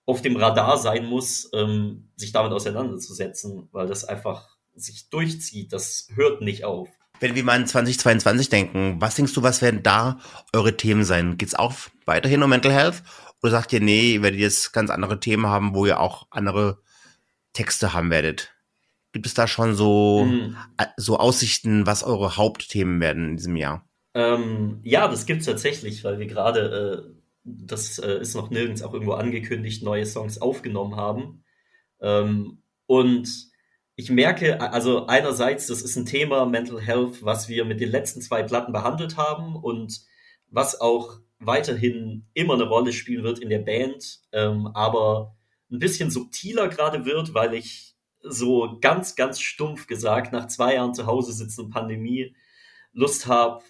auf 0.06 0.22
dem 0.22 0.36
Radar 0.36 0.78
sein 0.78 1.06
muss, 1.06 1.50
ähm, 1.54 2.12
sich 2.18 2.34
damit 2.34 2.52
auseinanderzusetzen, 2.52 3.70
weil 3.72 3.88
das 3.88 4.04
einfach 4.04 4.53
sich 4.76 5.10
durchzieht. 5.10 5.74
Das 5.74 6.08
hört 6.16 6.42
nicht 6.42 6.64
auf. 6.66 6.90
Wenn 7.20 7.36
wir 7.36 7.44
mal 7.44 7.56
an 7.56 7.68
2022 7.68 8.50
denken, 8.50 8.96
was 9.00 9.16
denkst 9.16 9.34
du, 9.34 9.44
was 9.44 9.62
werden 9.62 9.84
da 9.84 10.20
eure 10.52 10.76
Themen 10.76 11.04
sein? 11.04 11.38
Geht's 11.38 11.56
auch 11.56 11.74
weiterhin 12.06 12.44
um 12.44 12.50
Mental 12.50 12.74
Health? 12.74 13.04
Oder 13.42 13.52
sagt 13.52 13.74
ihr, 13.74 13.82
nee, 13.82 14.14
ihr 14.14 14.24
werdet 14.24 14.40
jetzt 14.40 14.74
ganz 14.74 14.90
andere 14.90 15.20
Themen 15.20 15.48
haben, 15.48 15.76
wo 15.76 15.86
ihr 15.86 16.00
auch 16.00 16.28
andere 16.32 16.82
Texte 17.54 17.94
haben 17.94 18.10
werdet? 18.10 18.54
Gibt 19.12 19.26
es 19.26 19.36
da 19.36 19.48
schon 19.48 19.76
so, 19.76 20.26
mhm. 20.26 20.58
so 20.98 21.18
Aussichten, 21.18 21.86
was 21.86 22.04
eure 22.04 22.36
Hauptthemen 22.36 23.00
werden 23.00 23.30
in 23.30 23.38
diesem 23.38 23.56
Jahr? 23.56 23.88
Ähm, 24.16 24.80
ja, 24.84 25.08
das 25.08 25.26
gibt's 25.26 25.46
tatsächlich, 25.46 26.04
weil 26.04 26.20
wir 26.20 26.28
gerade, 26.28 27.14
äh, 27.14 27.20
das 27.44 28.00
äh, 28.00 28.20
ist 28.20 28.36
noch 28.36 28.50
nirgends 28.50 28.82
auch 28.82 28.94
irgendwo 28.94 29.14
angekündigt, 29.14 29.84
neue 29.84 30.06
Songs 30.06 30.40
aufgenommen 30.40 30.96
haben. 30.96 31.44
Ähm, 32.02 32.64
und 32.86 33.53
ich 34.04 34.10
merke, 34.10 34.60
also 34.60 35.06
einerseits, 35.08 35.68
das 35.68 35.82
ist 35.82 35.96
ein 35.96 36.06
Thema 36.06 36.46
Mental 36.46 36.82
Health, 36.82 37.24
was 37.24 37.48
wir 37.48 37.63
mit 37.63 37.80
den 37.80 37.89
letzten 37.89 38.20
zwei 38.20 38.44
Platten 38.44 38.74
behandelt 38.74 39.16
haben 39.16 39.56
und 39.56 40.02
was 40.50 40.82
auch 40.82 41.20
weiterhin 41.39 42.28
immer 42.34 42.56
eine 42.56 42.66
Rolle 42.66 42.92
spielen 42.92 43.24
wird 43.24 43.39
in 43.39 43.48
der 43.48 43.60
Band, 43.60 44.20
ähm, 44.34 44.68
aber 44.68 45.38
ein 45.72 45.80
bisschen 45.80 46.12
subtiler 46.12 46.68
gerade 46.68 47.06
wird, 47.06 47.34
weil 47.34 47.54
ich 47.54 47.96
so 48.20 48.78
ganz, 48.82 49.16
ganz 49.16 49.39
stumpf 49.39 49.88
gesagt, 49.88 50.34
nach 50.34 50.48
zwei 50.48 50.74
Jahren 50.74 50.94
zu 50.94 51.06
Hause 51.06 51.32
sitzen 51.32 51.62
und 51.62 51.72
Pandemie, 51.72 52.36
Lust 52.92 53.28
habe, 53.28 53.63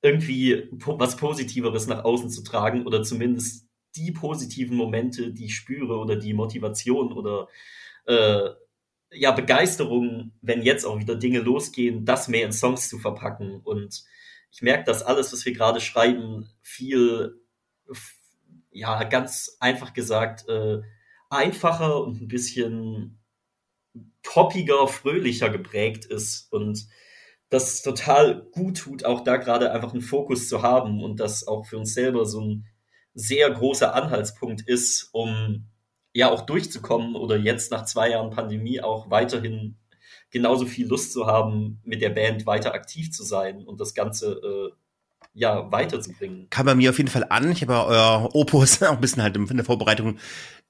irgendwie 0.00 0.66
was 0.70 1.16
Positiveres 1.16 1.88
nach 1.88 2.04
außen 2.04 2.30
zu 2.30 2.42
tragen 2.42 2.86
oder 2.86 3.02
zumindest 3.02 3.68
die 3.96 4.12
positiven 4.12 4.78
Momente, 4.78 5.34
die 5.34 5.44
ich 5.44 5.56
spüre 5.56 5.98
oder 5.98 6.16
die 6.16 6.32
Motivation 6.32 7.12
oder 7.12 7.48
äh, 8.06 8.48
ja, 9.14 9.32
Begeisterung, 9.32 10.32
wenn 10.42 10.62
jetzt 10.62 10.84
auch 10.84 10.98
wieder 10.98 11.16
Dinge 11.16 11.40
losgehen, 11.40 12.04
das 12.04 12.28
mehr 12.28 12.46
in 12.46 12.52
Songs 12.52 12.88
zu 12.88 12.98
verpacken. 12.98 13.60
Und 13.62 14.04
ich 14.50 14.62
merke, 14.62 14.84
dass 14.84 15.02
alles, 15.02 15.32
was 15.32 15.44
wir 15.44 15.52
gerade 15.52 15.80
schreiben, 15.80 16.48
viel, 16.62 17.40
ja, 18.70 19.02
ganz 19.04 19.56
einfach 19.60 19.92
gesagt, 19.92 20.48
äh, 20.48 20.80
einfacher 21.30 22.02
und 22.02 22.20
ein 22.20 22.28
bisschen 22.28 23.20
poppiger, 24.22 24.88
fröhlicher 24.88 25.50
geprägt 25.50 26.04
ist. 26.04 26.52
Und 26.52 26.86
das 27.50 27.82
total 27.82 28.48
gut 28.52 28.78
tut, 28.78 29.04
auch 29.04 29.22
da 29.22 29.36
gerade 29.36 29.72
einfach 29.72 29.92
einen 29.92 30.02
Fokus 30.02 30.48
zu 30.48 30.62
haben 30.62 31.02
und 31.02 31.20
das 31.20 31.46
auch 31.46 31.66
für 31.66 31.78
uns 31.78 31.94
selber 31.94 32.26
so 32.26 32.40
ein 32.40 32.66
sehr 33.14 33.50
großer 33.50 33.94
Anhaltspunkt 33.94 34.62
ist, 34.62 35.10
um 35.12 35.68
ja 36.14 36.30
auch 36.30 36.42
durchzukommen 36.46 37.16
oder 37.16 37.36
jetzt 37.36 37.70
nach 37.70 37.84
zwei 37.84 38.10
Jahren 38.10 38.30
Pandemie 38.30 38.80
auch 38.80 39.10
weiterhin 39.10 39.76
genauso 40.30 40.64
viel 40.64 40.86
Lust 40.86 41.12
zu 41.12 41.26
haben, 41.26 41.80
mit 41.84 42.00
der 42.00 42.10
Band 42.10 42.46
weiter 42.46 42.72
aktiv 42.72 43.12
zu 43.12 43.22
sein 43.22 43.64
und 43.64 43.80
das 43.80 43.94
Ganze 43.94 44.32
äh, 44.32 44.72
ja 45.32 45.70
weiterzubringen. 45.70 46.48
Kam 46.50 46.66
bei 46.66 46.74
mir 46.76 46.90
auf 46.90 46.98
jeden 46.98 47.10
Fall 47.10 47.26
an. 47.28 47.50
Ich 47.50 47.62
habe 47.62 47.86
euer 47.86 48.30
Opus 48.32 48.80
auch 48.82 48.92
ein 48.92 49.00
bisschen 49.00 49.22
halt 49.22 49.36
in 49.36 49.46
der 49.56 49.64
Vorbereitung 49.64 50.18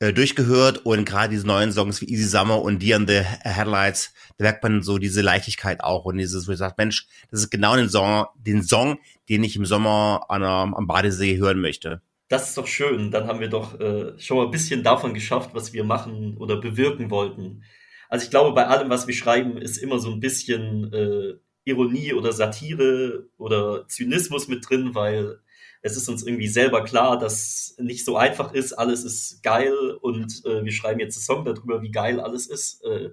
äh, 0.00 0.12
durchgehört 0.12 0.84
und 0.86 1.04
gerade 1.04 1.30
diese 1.30 1.46
neuen 1.46 1.72
Songs 1.72 2.00
wie 2.00 2.06
Easy 2.06 2.24
Summer 2.24 2.62
und 2.62 2.82
Deer 2.82 2.96
in 2.96 3.06
the 3.06 3.20
Headlights, 3.20 4.14
da 4.38 4.44
merkt 4.44 4.62
man 4.62 4.82
so 4.82 4.96
diese 4.96 5.20
Leichtigkeit 5.20 5.84
auch 5.84 6.06
und 6.06 6.16
dieses, 6.16 6.48
wo 6.48 6.52
ich 6.52 6.58
sage, 6.58 6.74
Mensch, 6.78 7.06
das 7.30 7.40
ist 7.40 7.50
genau 7.50 7.76
den 7.76 7.90
Song, 7.90 8.26
den 8.34 8.62
Song, 8.62 8.98
den 9.28 9.44
ich 9.44 9.56
im 9.56 9.66
Sommer 9.66 10.24
an, 10.28 10.42
am 10.42 10.86
Badesee 10.86 11.36
hören 11.36 11.60
möchte. 11.60 12.00
Das 12.34 12.48
ist 12.48 12.58
doch 12.58 12.66
schön. 12.66 13.12
Dann 13.12 13.28
haben 13.28 13.38
wir 13.38 13.48
doch 13.48 13.78
äh, 13.78 14.18
schon 14.18 14.38
mal 14.38 14.46
ein 14.46 14.50
bisschen 14.50 14.82
davon 14.82 15.14
geschafft, 15.14 15.50
was 15.52 15.72
wir 15.72 15.84
machen 15.84 16.36
oder 16.36 16.56
bewirken 16.56 17.08
wollten. 17.08 17.62
Also 18.08 18.24
ich 18.24 18.30
glaube, 18.30 18.52
bei 18.56 18.66
allem, 18.66 18.90
was 18.90 19.06
wir 19.06 19.14
schreiben, 19.14 19.56
ist 19.56 19.76
immer 19.76 20.00
so 20.00 20.10
ein 20.10 20.18
bisschen 20.18 20.92
äh, 20.92 21.34
Ironie 21.62 22.12
oder 22.12 22.32
Satire 22.32 23.28
oder 23.38 23.86
Zynismus 23.86 24.48
mit 24.48 24.68
drin, 24.68 24.96
weil 24.96 25.38
es 25.80 25.96
ist 25.96 26.08
uns 26.08 26.26
irgendwie 26.26 26.48
selber 26.48 26.82
klar, 26.82 27.20
dass 27.20 27.76
nicht 27.78 28.04
so 28.04 28.16
einfach 28.16 28.52
ist, 28.52 28.72
alles 28.72 29.04
ist 29.04 29.44
geil 29.44 29.96
und 30.00 30.44
äh, 30.44 30.64
wir 30.64 30.72
schreiben 30.72 30.98
jetzt 30.98 31.16
einen 31.16 31.22
Song 31.22 31.44
darüber, 31.44 31.82
wie 31.82 31.92
geil 31.92 32.18
alles 32.18 32.48
ist. 32.48 32.82
Äh, 32.82 33.10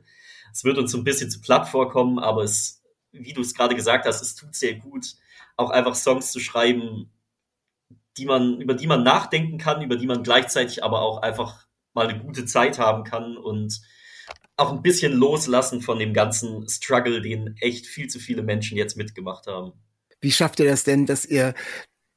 es 0.52 0.64
wird 0.64 0.80
uns 0.80 0.92
so 0.92 0.98
ein 0.98 1.04
bisschen 1.04 1.30
zu 1.30 1.42
platt 1.42 1.70
vorkommen, 1.70 2.18
aber 2.18 2.42
es, 2.42 2.82
wie 3.12 3.34
du 3.34 3.42
es 3.42 3.54
gerade 3.54 3.76
gesagt 3.76 4.08
hast, 4.08 4.24
es 4.24 4.34
tut 4.34 4.56
sehr 4.56 4.74
gut, 4.74 5.14
auch 5.58 5.70
einfach 5.70 5.94
Songs 5.94 6.32
zu 6.32 6.40
schreiben, 6.40 7.12
die 8.18 8.26
man, 8.26 8.60
über 8.60 8.74
die 8.74 8.88
man 8.88 9.04
nachdenken 9.04 9.58
kann, 9.58 9.82
über 9.82 9.96
die 9.96 10.08
man 10.08 10.24
gleichzeitig 10.24 10.84
aber 10.84 11.02
auch 11.02 11.22
einfach 11.22 11.68
mal 11.94 12.08
eine 12.08 12.20
gute 12.20 12.46
Zeit 12.46 12.80
haben 12.80 13.04
kann 13.04 13.38
und 13.38 13.82
auch 14.58 14.72
ein 14.72 14.82
bisschen 14.82 15.14
loslassen 15.14 15.82
von 15.82 16.00
dem 16.00 16.14
ganzen 16.14 16.68
Struggle, 16.70 17.22
den 17.22 17.56
echt 17.60 17.88
viel 17.88 18.08
zu 18.08 18.20
viele 18.20 18.44
Menschen 18.44 18.78
jetzt 18.78 18.98
mitgemacht 18.98 19.48
haben. 19.48 19.74
Wie 20.20 20.32
schafft 20.32 20.60
ihr 20.60 20.68
das 20.68 20.84
denn, 20.84 21.06
dass 21.06 21.26
ihr 21.26 21.54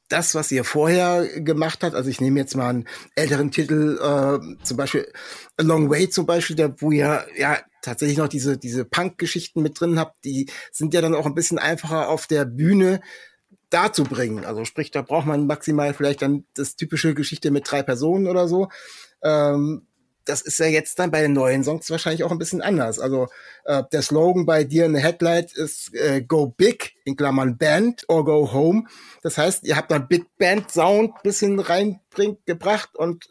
das, 0.09 0.35
was 0.35 0.53
ihr 0.53 0.65
vorher 0.65 1.41
gemacht 1.41 1.83
habt, 1.83 1.95
also 1.95 2.11
ich 2.11 2.21
nehme 2.21 2.39
jetzt 2.39 2.55
mal 2.55 2.69
einen 2.69 2.89
älteren 3.15 3.51
Titel, 3.51 3.99
äh, 3.99 4.63
zum 4.63 4.77
Beispiel 4.77 5.11
A 5.57 5.63
Long 5.63 5.89
Way 5.89 6.11
zum 6.11 6.27
Beispiel, 6.27 6.57
der, 6.57 6.81
wo 6.81 6.93
ihr 6.93 7.27
ja 7.37 7.59
tatsächlich 7.83 8.19
noch 8.19 8.29
diese, 8.29 8.59
diese 8.59 8.85
Punk-Geschichten 8.85 9.63
mit 9.63 9.81
drin 9.81 9.99
habt, 9.99 10.23
die 10.25 10.51
sind 10.71 10.93
ja 10.93 11.01
dann 11.01 11.15
auch 11.15 11.27
ein 11.27 11.35
bisschen 11.35 11.59
einfacher 11.59 12.09
auf 12.09 12.27
der 12.27 12.45
Bühne 12.45 13.01
dazu 13.75 14.05
bringen. 14.05 14.45
Also 14.45 14.65
sprich, 14.65 14.91
da 14.91 15.03
braucht 15.03 15.27
man 15.27 15.47
maximal 15.47 15.93
vielleicht 15.95 16.23
dann 16.23 16.47
das 16.55 16.77
typische 16.77 17.15
Geschichte 17.15 17.51
mit 17.51 17.71
drei 17.71 17.83
Personen 17.83 18.27
oder 18.27 18.49
so. 18.49 18.69
Ähm, 19.23 19.87
das 20.25 20.41
ist 20.41 20.59
ja 20.59 20.67
jetzt 20.67 20.99
dann 20.99 21.11
bei 21.11 21.21
den 21.21 21.33
neuen 21.33 21.65
Songs 21.65 21.91
wahrscheinlich 21.91 22.25
auch 22.25 22.31
ein 22.31 22.39
bisschen 22.39 22.63
anders. 22.63 22.99
Also 22.99 23.29
äh, 23.65 23.83
der 23.93 24.03
Slogan 24.03 24.47
bei 24.47 24.65
dir 24.65 24.87
in 24.87 24.95
the 24.95 25.03
Headlight 25.03 25.53
ist 25.53 25.93
äh, 25.95 26.23
Go 26.23 26.47
Big, 26.47 26.95
in 27.05 27.17
Klammern 27.17 27.59
Band 27.59 28.05
or 28.09 28.25
Go 28.25 28.53
Home. 28.53 28.85
Das 29.23 29.37
heißt, 29.37 29.65
ihr 29.65 29.77
habt 29.77 29.91
da 29.91 29.99
Big 29.99 30.25
Band 30.39 30.71
Sound 30.71 31.23
bisschen 31.23 31.59
reinbringt 31.59 32.47
gebracht 32.47 32.97
und 32.97 33.29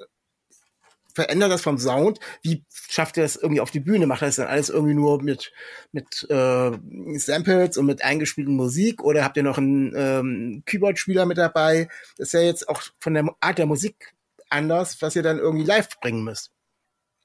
verändert 1.14 1.52
das 1.52 1.62
vom 1.62 1.78
Sound. 1.78 2.20
Wie 2.42 2.64
schafft 2.72 3.18
ihr 3.18 3.24
das 3.24 3.36
irgendwie 3.36 3.62
auf 3.62 3.72
die 3.72 3.80
Bühne? 3.80 4.08
Macht 4.08 4.22
das 4.22 4.38
dann 4.38 4.48
alles 4.48 4.70
irgendwie 4.70 4.94
nur 4.94 5.22
mit, 5.22 5.52
mit 5.92 6.28
äh, 6.30 6.72
Samples 7.18 7.78
und 7.78 7.86
mit 7.86 8.04
eingespielten 8.04 8.56
Musik? 8.56 9.04
Oder 9.04 9.24
habt 9.24 9.38
ihr 9.38 9.44
noch 9.44 9.58
einen 9.58 9.94
ähm, 9.96 10.64
Keyboard-Spieler 10.66 11.26
mit 11.26 11.38
dabei? 11.38 11.88
Das 12.18 12.28
ist 12.28 12.34
ja 12.34 12.42
jetzt 12.42 12.68
auch 12.70 12.82
von 13.00 13.14
der 13.14 13.26
Art 13.40 13.58
der 13.58 13.66
Musik 13.66 14.14
anders, 14.50 15.02
was 15.02 15.16
ihr 15.16 15.24
dann 15.24 15.40
irgendwie 15.40 15.66
live 15.66 15.90
bringen 16.00 16.24
müsst. 16.24 16.52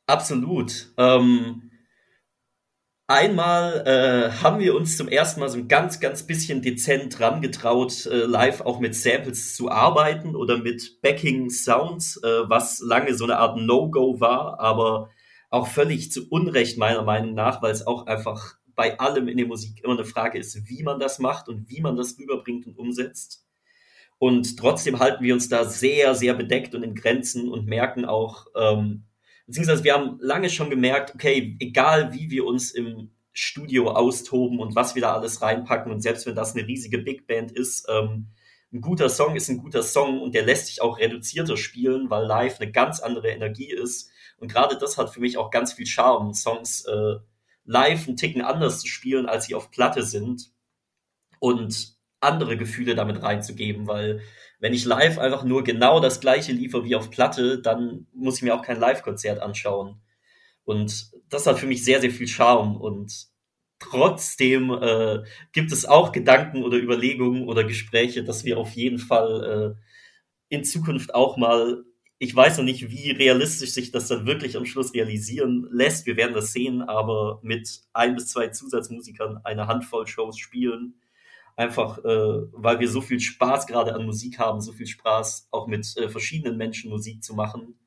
Absolut. 0.07 0.93
Ähm, 0.97 1.71
einmal 3.09 3.85
äh, 3.87 4.31
haben 4.43 4.61
wir 4.61 4.77
uns 4.77 4.97
zum 4.97 5.09
ersten 5.09 5.41
Mal 5.41 5.49
so 5.49 5.59
ein 5.59 5.67
ganz, 5.67 5.99
ganz 5.99 6.23
bisschen 6.25 6.63
dezent 6.63 7.19
dran 7.19 7.41
getraut, 7.41 8.07
äh, 8.07 8.27
live 8.27 8.61
auch 8.61 8.79
mit 8.79 8.95
Samples 8.95 9.57
zu 9.57 9.71
arbeiten 9.71 10.37
oder 10.37 10.59
mit 10.59 11.01
Backing 11.03 11.51
Sounds, 11.51 12.19
äh, 12.23 12.49
was 12.49 12.81
lange 12.81 13.15
so 13.15 13.25
eine 13.25 13.39
Art 13.39 13.57
No-Go 13.57 14.21
war, 14.21 14.61
aber 14.61 15.11
auch 15.51 15.67
völlig 15.67 16.13
zu 16.13 16.29
Unrecht 16.29 16.77
meiner 16.79 17.03
Meinung 17.03 17.35
nach, 17.35 17.63
weil 17.63 17.73
es 17.73 17.87
auch 17.87 18.07
einfach 18.07 18.57
bei 18.77 18.99
allem 19.01 19.27
in 19.27 19.39
der 19.39 19.47
Musik 19.47 19.83
immer 19.83 19.95
eine 19.95 20.05
Frage 20.05 20.39
ist, 20.39 20.69
wie 20.69 20.83
man 20.83 21.01
das 21.01 21.19
macht 21.19 21.49
und 21.49 21.69
wie 21.69 21.81
man 21.81 21.97
das 21.97 22.19
rüberbringt 22.19 22.67
und 22.67 22.79
umsetzt. 22.79 23.47
Und 24.19 24.59
trotzdem 24.59 24.99
halten 24.99 25.25
wir 25.25 25.33
uns 25.33 25.49
da 25.49 25.65
sehr, 25.65 26.15
sehr 26.15 26.35
bedeckt 26.35 26.75
und 26.75 26.83
in 26.83 26.95
Grenzen 26.95 27.49
und 27.49 27.67
merken 27.67 28.05
auch, 28.05 28.47
ähm, 28.55 29.08
beziehungsweise 29.49 29.83
wir 29.83 29.95
haben 29.95 30.19
lange 30.21 30.51
schon 30.51 30.69
gemerkt, 30.69 31.15
okay, 31.15 31.57
egal 31.59 32.13
wie 32.13 32.31
wir 32.31 32.45
uns 32.45 32.71
im 32.71 33.11
Studio 33.33 33.91
austoben 33.91 34.61
und 34.61 34.77
was 34.77 34.95
wir 34.95 35.03
da 35.03 35.15
alles 35.15 35.41
reinpacken 35.41 35.91
und 35.91 36.01
selbst 36.01 36.27
wenn 36.27 36.35
das 36.35 36.55
eine 36.55 36.67
riesige 36.67 36.99
Big 36.99 37.27
Band 37.27 37.51
ist, 37.51 37.89
ähm, 37.89 38.29
ein 38.73 38.83
guter 38.83 39.09
Song 39.09 39.37
ist 39.37 39.49
ein 39.49 39.59
guter 39.59 39.83
Song 39.83 40.21
und 40.21 40.35
der 40.35 40.45
lässt 40.45 40.67
sich 40.67 40.83
auch 40.83 40.99
reduzierter 40.99 41.57
spielen, 41.57 42.11
weil 42.11 42.27
live 42.27 42.61
eine 42.61 42.71
ganz 42.71 43.01
andere 43.01 43.31
Energie 43.31 43.73
ist. 43.73 44.11
Und 44.37 44.53
gerade 44.53 44.77
das 44.77 44.99
hat 44.99 45.09
für 45.15 45.21
mich 45.21 45.39
auch 45.39 45.51
ganz 45.51 45.73
viel 45.73 45.87
Charme, 45.87 46.35
Songs 46.35 46.85
äh, 46.85 47.15
live 47.65 48.07
einen 48.07 48.19
Ticken 48.19 48.43
anders 48.43 48.81
zu 48.81 48.87
spielen, 48.87 49.25
als 49.25 49.47
sie 49.47 49.55
auf 49.55 49.71
Platte 49.71 50.03
sind 50.03 50.53
und 51.39 51.98
andere 52.21 52.57
Gefühle 52.57 52.95
damit 52.95 53.23
reinzugeben, 53.23 53.87
weil 53.87 54.21
wenn 54.61 54.75
ich 54.75 54.85
live 54.85 55.19
einfach 55.19 55.45
nur 55.45 55.63
genau 55.63 56.01
das 56.01 56.21
gleiche 56.21 56.53
liefere 56.53 56.85
wie 56.85 56.97
auf 56.97 57.11
Platte, 57.11 57.61
dann 57.61 58.07
muss 58.13 58.37
ich 58.37 58.43
mir 58.43 58.55
auch 58.55 58.63
kein 58.63 58.81
Live-Konzert 58.81 59.41
anschauen. 59.41 60.01
Und 60.65 61.13
das 61.29 61.47
hat 61.47 61.59
für 61.59 61.67
mich 61.67 61.85
sehr, 61.85 62.01
sehr 62.01 62.11
viel 62.11 62.27
Charme. 62.27 62.77
Und 62.77 63.29
trotzdem 63.79 64.71
äh, 64.71 65.21
gibt 65.53 65.73
es 65.73 65.87
auch 65.87 66.13
Gedanken 66.13 66.65
oder 66.65 66.77
Überlegungen 66.77 67.45
oder 67.47 67.65
Gespräche, 67.65 68.25
dass 68.25 68.45
wir 68.45 68.59
auf 68.59 68.73
jeden 68.73 68.99
Fall 68.99 69.77
äh, 70.51 70.55
in 70.55 70.65
Zukunft 70.65 71.15
auch 71.15 71.37
mal, 71.37 71.85
ich 72.19 72.35
weiß 72.35 72.59
noch 72.59 72.65
nicht, 72.65 72.91
wie 72.91 73.13
realistisch 73.13 73.71
sich 73.71 73.93
das 73.93 74.09
dann 74.09 74.27
wirklich 74.27 74.57
am 74.57 74.67
Schluss 74.67 74.93
realisieren 74.93 75.69
lässt. 75.71 76.07
Wir 76.07 76.17
werden 76.17 76.35
das 76.35 76.53
sehen, 76.53 76.83
aber 76.83 77.39
mit 77.43 77.83
ein 77.93 78.17
bis 78.17 78.27
zwei 78.27 78.49
Zusatzmusikern 78.49 79.39
eine 79.45 79.69
Handvoll 79.69 80.09
Shows 80.09 80.37
spielen 80.37 80.95
Einfach, 81.59 81.99
äh, 82.05 82.53
weil 82.53 82.79
wir 82.79 82.89
so 82.89 83.01
viel 83.01 83.19
Spaß 83.19 83.67
gerade 83.67 83.93
an 83.93 84.07
Musik 84.07 84.39
haben, 84.39 84.61
so 84.61 84.71
viel 84.71 84.87
Spaß 84.87 85.49
auch 85.51 85.67
mit 85.67 85.93
äh, 85.97 86.09
verschiedenen 86.09 86.57
Menschen 86.57 86.89
Musik 86.89 87.25
zu 87.25 87.35
machen. 87.35 87.81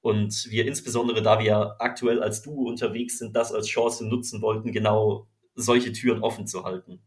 Und 0.00 0.48
wir 0.50 0.66
insbesondere, 0.66 1.22
da 1.22 1.38
wir 1.38 1.76
aktuell 1.78 2.20
als 2.20 2.42
Duo 2.42 2.68
unterwegs 2.68 3.18
sind, 3.18 3.36
das 3.36 3.52
als 3.52 3.68
Chance 3.68 4.04
nutzen 4.04 4.42
wollten, 4.42 4.72
genau 4.72 5.28
solche 5.54 5.92
Türen 5.92 6.24
offen 6.24 6.48
zu 6.48 6.64
halten. 6.64 7.00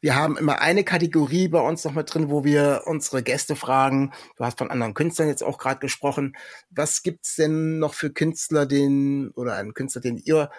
Wir 0.00 0.14
haben 0.14 0.36
immer 0.36 0.60
eine 0.60 0.84
Kategorie 0.84 1.48
bei 1.48 1.60
uns 1.60 1.82
noch 1.82 1.94
mit 1.94 2.14
drin, 2.14 2.30
wo 2.30 2.44
wir 2.44 2.82
unsere 2.86 3.24
Gäste 3.24 3.56
fragen. 3.56 4.12
Du 4.36 4.44
hast 4.44 4.58
von 4.58 4.70
anderen 4.70 4.94
Künstlern 4.94 5.26
jetzt 5.26 5.42
auch 5.42 5.58
gerade 5.58 5.80
gesprochen. 5.80 6.36
Was 6.70 7.02
gibt's 7.02 7.34
denn 7.34 7.80
noch 7.80 7.94
für 7.94 8.12
Künstler, 8.12 8.64
den 8.64 9.32
oder 9.34 9.56
einen 9.56 9.74
Künstler, 9.74 10.02
den 10.02 10.18
ihr 10.18 10.50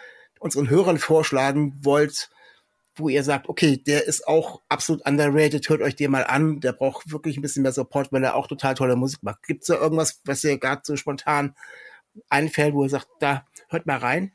unseren 0.41 0.69
Hörern 0.69 0.97
vorschlagen 0.97 1.79
wollt, 1.85 2.29
wo 2.99 3.09
ihr 3.09 3.23
sagt, 3.23 3.49
okay, 3.49 3.77
der 3.77 4.05
ist 4.05 4.27
auch 4.27 4.61
absolut 4.69 5.05
underrated, 5.05 5.67
hört 5.69 5.81
euch 5.81 5.95
den 5.95 6.11
mal 6.11 6.23
an, 6.23 6.59
der 6.59 6.73
braucht 6.73 7.11
wirklich 7.11 7.37
ein 7.37 7.41
bisschen 7.41 7.63
mehr 7.63 7.71
Support, 7.71 8.11
weil 8.11 8.23
er 8.23 8.35
auch 8.35 8.47
total 8.47 8.75
tolle 8.75 8.95
Musik 8.95 9.23
macht. 9.23 9.43
Gibt 9.43 9.61
es 9.61 9.67
da 9.67 9.75
irgendwas, 9.75 10.21
was 10.25 10.43
ihr 10.43 10.57
gerade 10.57 10.81
so 10.83 10.95
spontan 10.95 11.55
einfällt, 12.29 12.73
wo 12.73 12.83
ihr 12.83 12.89
sagt, 12.89 13.07
da 13.19 13.45
hört 13.69 13.85
mal 13.85 13.97
rein? 13.97 14.31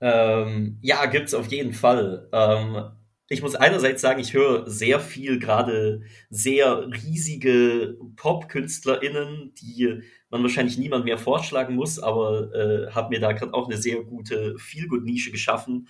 Ähm, 0.00 0.78
ja, 0.82 1.06
gibt's 1.06 1.34
auf 1.34 1.46
jeden 1.46 1.72
Fall. 1.72 2.28
Ähm, 2.32 2.90
ich 3.28 3.42
muss 3.42 3.56
einerseits 3.56 4.02
sagen, 4.02 4.20
ich 4.20 4.34
höre 4.34 4.68
sehr 4.70 5.00
viel 5.00 5.38
gerade 5.38 6.02
sehr 6.30 6.86
riesige 6.86 7.96
Pop-KünstlerInnen, 8.16 9.52
die 9.54 10.02
man 10.30 10.42
wahrscheinlich 10.42 10.78
niemand 10.78 11.04
mehr 11.04 11.18
vorschlagen 11.18 11.74
muss, 11.74 11.98
aber 11.98 12.54
äh, 12.54 12.92
habe 12.92 13.10
mir 13.10 13.20
da 13.20 13.32
gerade 13.32 13.54
auch 13.54 13.68
eine 13.68 13.78
sehr 13.78 14.02
gute 14.04 14.56
Feel-Good-Nische 14.58 15.32
geschaffen, 15.32 15.88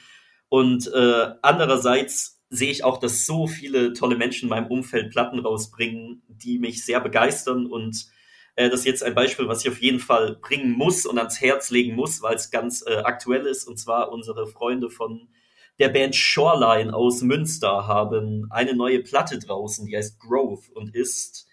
und 0.49 0.87
äh, 0.93 1.35
andererseits 1.43 2.41
sehe 2.51 2.71
ich 2.71 2.85
auch, 2.85 2.99
dass 2.99 3.27
so 3.27 3.47
viele 3.47 3.93
tolle 3.93 4.17
Menschen 4.17 4.45
in 4.45 4.51
meinem 4.51 4.69
Umfeld 4.69 5.11
Platten 5.11 5.39
rausbringen, 5.41 6.23
die 6.29 6.59
mich 6.59 6.85
sehr 6.85 7.01
begeistern 7.01 7.67
und 7.67 8.07
Äh, 8.59 8.71
das 8.71 8.81
ist 8.81 8.87
jetzt 8.87 9.03
ein 9.05 9.15
Beispiel, 9.15 9.49
was 9.49 9.65
ich 9.65 9.71
auf 9.71 9.83
jeden 9.83 10.01
Fall 10.01 10.37
bringen 10.41 10.73
muss 10.73 11.05
und 11.07 11.19
ans 11.19 11.41
Herz 11.41 11.71
legen 11.71 11.95
muss, 11.95 12.23
weil 12.23 12.37
es 12.37 12.51
ganz 12.51 12.83
äh, 12.87 13.03
aktuell 13.05 13.47
ist. 13.47 13.69
Und 13.69 13.79
zwar 13.79 14.11
unsere 14.13 14.47
Freunde 14.47 14.89
von 14.91 15.29
der 15.79 15.91
Band 15.91 16.17
Shoreline 16.17 16.95
aus 16.95 17.21
Münster 17.23 17.87
haben 17.87 18.47
eine 18.51 18.75
neue 18.75 19.01
Platte 19.03 19.39
draußen, 19.39 19.87
die 19.87 19.97
heißt 19.97 20.19
Growth 20.19 20.71
und 20.75 20.95
ist 20.95 21.47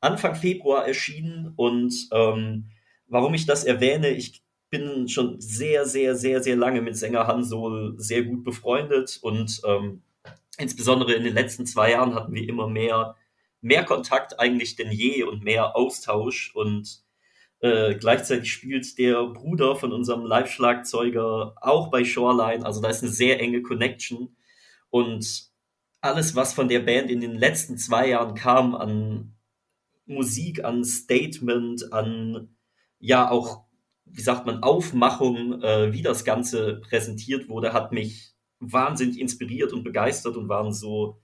Anfang 0.00 0.34
Februar 0.34 0.86
erschienen. 0.86 1.54
Und 1.56 1.94
ähm, 2.12 2.66
warum 3.06 3.32
ich 3.34 3.46
das 3.46 3.64
erwähne, 3.64 4.10
ich 4.10 4.41
bin 4.72 5.06
schon 5.06 5.38
sehr, 5.38 5.84
sehr, 5.84 6.16
sehr, 6.16 6.42
sehr 6.42 6.56
lange 6.56 6.80
mit 6.80 6.96
Sänger 6.96 7.26
Hansol 7.26 7.94
sehr 7.98 8.22
gut 8.22 8.42
befreundet 8.42 9.18
und 9.20 9.60
ähm, 9.66 10.00
insbesondere 10.56 11.12
in 11.12 11.24
den 11.24 11.34
letzten 11.34 11.66
zwei 11.66 11.90
Jahren 11.90 12.14
hatten 12.14 12.32
wir 12.32 12.48
immer 12.48 12.66
mehr, 12.68 13.14
mehr 13.60 13.84
Kontakt 13.84 14.40
eigentlich 14.40 14.74
denn 14.74 14.90
je 14.90 15.24
und 15.24 15.44
mehr 15.44 15.76
Austausch 15.76 16.54
und 16.54 17.02
äh, 17.60 17.94
gleichzeitig 17.96 18.50
spielt 18.50 18.96
der 18.96 19.26
Bruder 19.26 19.76
von 19.76 19.92
unserem 19.92 20.24
Live-Schlagzeuger 20.24 21.54
auch 21.60 21.90
bei 21.90 22.02
Shoreline, 22.02 22.64
also 22.64 22.80
da 22.80 22.88
ist 22.88 23.02
eine 23.02 23.12
sehr 23.12 23.40
enge 23.40 23.60
Connection 23.60 24.34
und 24.88 25.50
alles, 26.00 26.34
was 26.34 26.54
von 26.54 26.68
der 26.68 26.80
Band 26.80 27.10
in 27.10 27.20
den 27.20 27.34
letzten 27.34 27.76
zwei 27.76 28.08
Jahren 28.08 28.34
kam 28.34 28.74
an 28.74 29.34
Musik, 30.06 30.64
an 30.64 30.82
Statement, 30.82 31.92
an 31.92 32.56
ja 32.98 33.30
auch 33.30 33.66
wie 34.04 34.20
sagt 34.20 34.46
man, 34.46 34.62
Aufmachung, 34.62 35.62
äh, 35.62 35.92
wie 35.92 36.02
das 36.02 36.24
Ganze 36.24 36.80
präsentiert 36.80 37.48
wurde, 37.48 37.72
hat 37.72 37.92
mich 37.92 38.32
wahnsinnig 38.60 39.18
inspiriert 39.18 39.72
und 39.72 39.84
begeistert 39.84 40.36
und 40.36 40.48
waren 40.48 40.72
so 40.72 41.20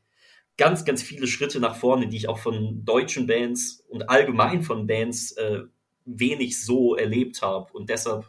ganz, 0.56 0.84
ganz 0.84 1.02
viele 1.02 1.26
Schritte 1.26 1.60
nach 1.60 1.76
vorne, 1.76 2.08
die 2.08 2.16
ich 2.16 2.28
auch 2.28 2.38
von 2.38 2.84
deutschen 2.84 3.26
Bands 3.26 3.84
und 3.88 4.10
allgemein 4.10 4.62
von 4.62 4.86
Bands 4.86 5.32
äh, 5.32 5.62
wenig 6.04 6.62
so 6.62 6.96
erlebt 6.96 7.42
habe. 7.42 7.72
Und 7.72 7.90
deshalb 7.90 8.26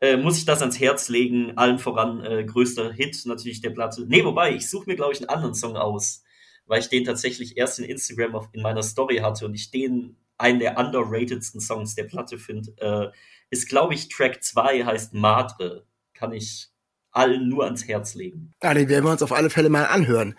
äh, 0.00 0.16
muss 0.16 0.38
ich 0.38 0.44
das 0.44 0.60
ans 0.60 0.78
Herz 0.78 1.08
legen. 1.08 1.56
Allen 1.56 1.78
voran 1.78 2.22
äh, 2.24 2.44
größter 2.44 2.92
Hit 2.92 3.24
natürlich 3.24 3.62
der 3.62 3.70
Platte. 3.70 4.04
Nee, 4.06 4.24
wobei, 4.24 4.54
ich 4.54 4.68
suche 4.68 4.86
mir, 4.86 4.96
glaube 4.96 5.14
ich, 5.14 5.20
einen 5.20 5.30
anderen 5.30 5.54
Song 5.54 5.76
aus, 5.76 6.22
weil 6.66 6.80
ich 6.80 6.88
den 6.88 7.04
tatsächlich 7.04 7.56
erst 7.56 7.78
in 7.78 7.86
Instagram 7.86 8.34
auf, 8.34 8.48
in 8.52 8.62
meiner 8.62 8.82
Story 8.82 9.18
hatte 9.18 9.46
und 9.46 9.54
ich 9.54 9.70
den 9.70 10.16
einen 10.36 10.58
der 10.60 10.78
underratedsten 10.78 11.60
Songs 11.60 11.94
der 11.94 12.04
Platte 12.04 12.36
finde. 12.38 12.72
Äh, 12.76 13.16
ist, 13.50 13.68
glaube 13.68 13.94
ich, 13.94 14.08
Track 14.08 14.42
2 14.42 14.84
heißt 14.84 15.14
Madre. 15.14 15.86
Kann 16.14 16.32
ich 16.32 16.68
allen 17.12 17.48
nur 17.48 17.64
ans 17.64 17.86
Herz 17.88 18.14
legen. 18.14 18.54
Ja, 18.62 18.74
den 18.74 18.88
werden 18.88 19.04
wir 19.04 19.12
uns 19.12 19.22
auf 19.22 19.32
alle 19.32 19.50
Fälle 19.50 19.68
mal 19.68 19.86
anhören. 19.86 20.36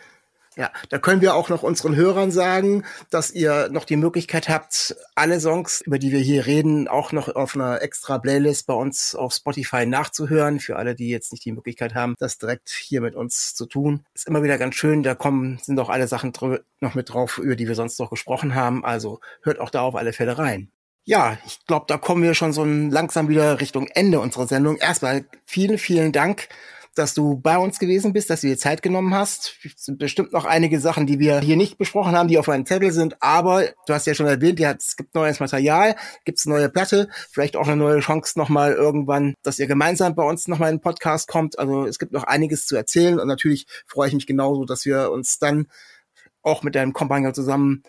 Ja, 0.56 0.72
da 0.89 0.98
können 0.98 1.22
wir 1.22 1.36
auch 1.36 1.50
noch 1.50 1.62
unseren 1.62 1.96
Hörern 1.96 2.32
sagen, 2.32 2.84
dass 3.12 3.30
ihr 3.30 3.70
noch 3.70 3.86
die 3.86 3.96
Möglichkeit 3.96 4.50
habt, 4.50 4.96
alle 5.13 5.39
Songs, 5.39 5.82
über 5.82 6.00
die 6.00 6.12
wir 6.12 6.20
hier 6.20 6.48
reden, 6.48 6.88
auch 6.88 7.12
noch 7.12 7.28
auf 7.36 7.54
einer 7.54 7.84
extra 7.84 8.17
Playlist 8.17 8.65
bei 8.65 8.74
uns 8.74 9.13
auf 9.13 9.34
Spotify 9.34 9.86
nachzuhören. 9.86 10.60
Für 10.60 10.78
alle, 10.78 10.96
die 10.96 11.10
jetzt 11.10 11.32
nicht 11.32 11.46
die 11.46 11.52
Möglichkeit 11.52 11.93
haben, 11.93 12.15
das 12.17 12.39
direkt 12.39 12.70
hier 12.70 13.02
mit 13.02 13.15
uns 13.15 13.54
zu 13.54 13.67
tun. 13.67 14.04
Ist 14.15 14.28
immer 14.28 14.41
wieder 14.41 14.58
ganz 14.58 14.74
schön. 14.74 15.04
Da 15.04 15.13
kommen, 15.13 15.60
sind 15.62 15.80
auch 15.80 15.89
alle 15.89 16.08
Sachen 16.08 16.34
noch 16.80 16.96
mit 16.96 17.13
drauf, 17.13 17.38
über 17.38 17.56
die 17.56 17.67
wir 17.67 17.76
sonst 17.76 18.00
noch 18.00 18.10
gesprochen 18.10 18.56
haben. 18.56 18.84
Also 18.84 19.20
hört 19.43 19.60
auch 19.60 19.70
da 19.70 19.82
auf 19.82 19.96
alle 19.96 20.12
Fälle 20.12 20.39
rein. 20.39 20.72
Ja, 21.10 21.38
ich 21.46 21.65
glaube, 21.65 21.86
da 21.88 21.98
kommen 21.98 22.22
wir 22.22 22.34
schon 22.34 22.52
so 22.52 22.65
langsam 22.65 23.30
wieder 23.30 23.62
Richtung 23.62 23.88
Ende 23.88 24.20
unserer 24.20 24.46
Sendung. 24.46 24.76
Erstmal 24.76 25.24
vielen, 25.46 25.78
vielen 25.78 26.12
Dank, 26.12 26.50
dass 26.96 27.13
du 27.13 27.38
bei 27.39 27.58
uns 27.58 27.80
gewesen 27.80 28.12
bist, 28.12 28.30
dass 28.30 28.41
du 28.41 28.48
dir 28.48 28.58
Zeit 28.58 28.82
genommen 28.82 29.15
hast. 29.15 29.56
Es 29.63 29.86
sind 29.86 30.00
bestimmt 30.00 30.34
noch 30.34 30.43
einige 30.43 30.82
Sachen, 30.82 31.08
die 31.08 31.17
wir 31.17 31.39
hier 31.39 31.56
nicht 31.56 31.78
besprochen 31.78 32.13
haben, 32.13 32.28
die 32.28 32.38
auf 32.38 32.50
einem 32.50 32.65
Zettel 32.65 32.91
sind. 32.91 33.15
Aber 33.22 33.70
du 33.86 33.93
hast 33.93 34.06
ja 34.06 34.15
schon 34.15 34.26
erwähnt, 34.26 34.60
ja, 34.60 34.74
es 34.78 34.98
gibt 34.98 35.15
neues 35.15 35.39
Material, 35.39 35.96
gibt 36.26 36.39
es 36.39 36.46
neue 36.46 36.67
Platte, 36.67 37.08
vielleicht 37.32 37.56
auch 37.56 37.67
eine 37.67 37.78
neue 37.78 38.02
Chance 38.02 38.38
nochmal 38.38 38.74
irgendwann, 38.74 39.34
dass 39.43 39.60
ihr 39.60 39.67
gemeinsam 39.67 40.13
bei 40.13 40.24
uns 40.24 40.50
nochmal 40.50 40.72
in 40.72 40.80
den 40.80 40.82
Podcast 40.82 41.30
kommt. 41.30 41.58
Also 41.58 41.86
es 41.86 42.00
gibt 42.00 42.12
noch 42.12 42.26
einiges 42.26 42.65
zu 42.65 42.76
erzählen 42.76 43.17
und 43.17 43.30
natürlich 43.30 43.65
freue 43.86 44.10
ich 44.10 44.13
mich 44.13 44.28
genauso, 44.28 44.65
dass 44.65 44.84
wir 44.84 45.10
uns 45.10 45.39
dann 45.39 45.67
auch 46.41 46.63
mit 46.63 46.76
deinem 46.76 46.91
Kompagnon 46.91 47.34
zusammen 47.34 47.84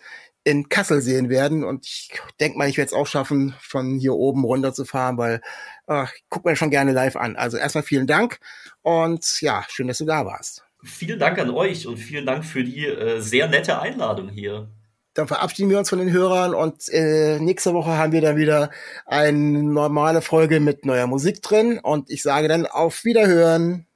in 0.48 0.70
Kassel 0.70 1.02
sehen 1.02 1.28
werden. 1.28 1.62
Und 1.62 1.86
ich 1.86 2.10
denke 2.40 2.56
mal, 2.56 2.68
ich 2.68 2.78
werde 2.78 2.88
es 2.88 2.94
auch 2.94 3.06
schaffen, 3.06 3.54
von 3.60 3.98
hier 3.98 4.14
oben 4.14 4.44
runter 4.44 4.72
zu 4.72 4.84
fahren, 4.84 5.18
weil 5.18 5.42
äh, 5.88 6.04
ich 6.04 6.24
gucke 6.30 6.48
mir 6.48 6.56
schon 6.56 6.70
gerne 6.70 6.92
live 6.92 7.16
an. 7.16 7.36
Also 7.36 7.58
erstmal 7.58 7.84
vielen 7.84 8.06
Dank 8.06 8.40
und 8.82 9.40
ja, 9.42 9.64
schön, 9.68 9.88
dass 9.88 9.98
du 9.98 10.06
da 10.06 10.24
warst. 10.24 10.64
Vielen 10.82 11.18
Dank 11.18 11.38
an 11.38 11.50
euch 11.50 11.86
und 11.86 11.98
vielen 11.98 12.24
Dank 12.24 12.44
für 12.44 12.64
die 12.64 12.86
äh, 12.86 13.20
sehr 13.20 13.48
nette 13.48 13.80
Einladung 13.80 14.30
hier. 14.30 14.68
Dann 15.12 15.26
verabschieden 15.26 15.68
wir 15.68 15.78
uns 15.78 15.90
von 15.90 15.98
den 15.98 16.12
Hörern 16.12 16.54
und 16.54 16.88
äh, 16.90 17.38
nächste 17.40 17.74
Woche 17.74 17.90
haben 17.90 18.12
wir 18.12 18.20
dann 18.20 18.36
wieder 18.36 18.70
eine 19.04 19.62
normale 19.62 20.22
Folge 20.22 20.60
mit 20.60 20.86
neuer 20.86 21.08
Musik 21.08 21.42
drin 21.42 21.78
und 21.82 22.10
ich 22.10 22.22
sage 22.22 22.48
dann 22.48 22.66
auf 22.66 23.04
Wiederhören. 23.04 23.86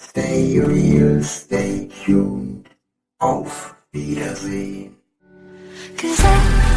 Stay 0.00 0.58
real, 0.58 1.22
stay 1.22 1.88
tuned. 2.04 2.66
Auf 3.18 3.76
Wiedersehen. 3.92 4.99
Cause 6.00 6.18
I, 6.18 6.24
I, 6.24 6.66
I 6.66 6.69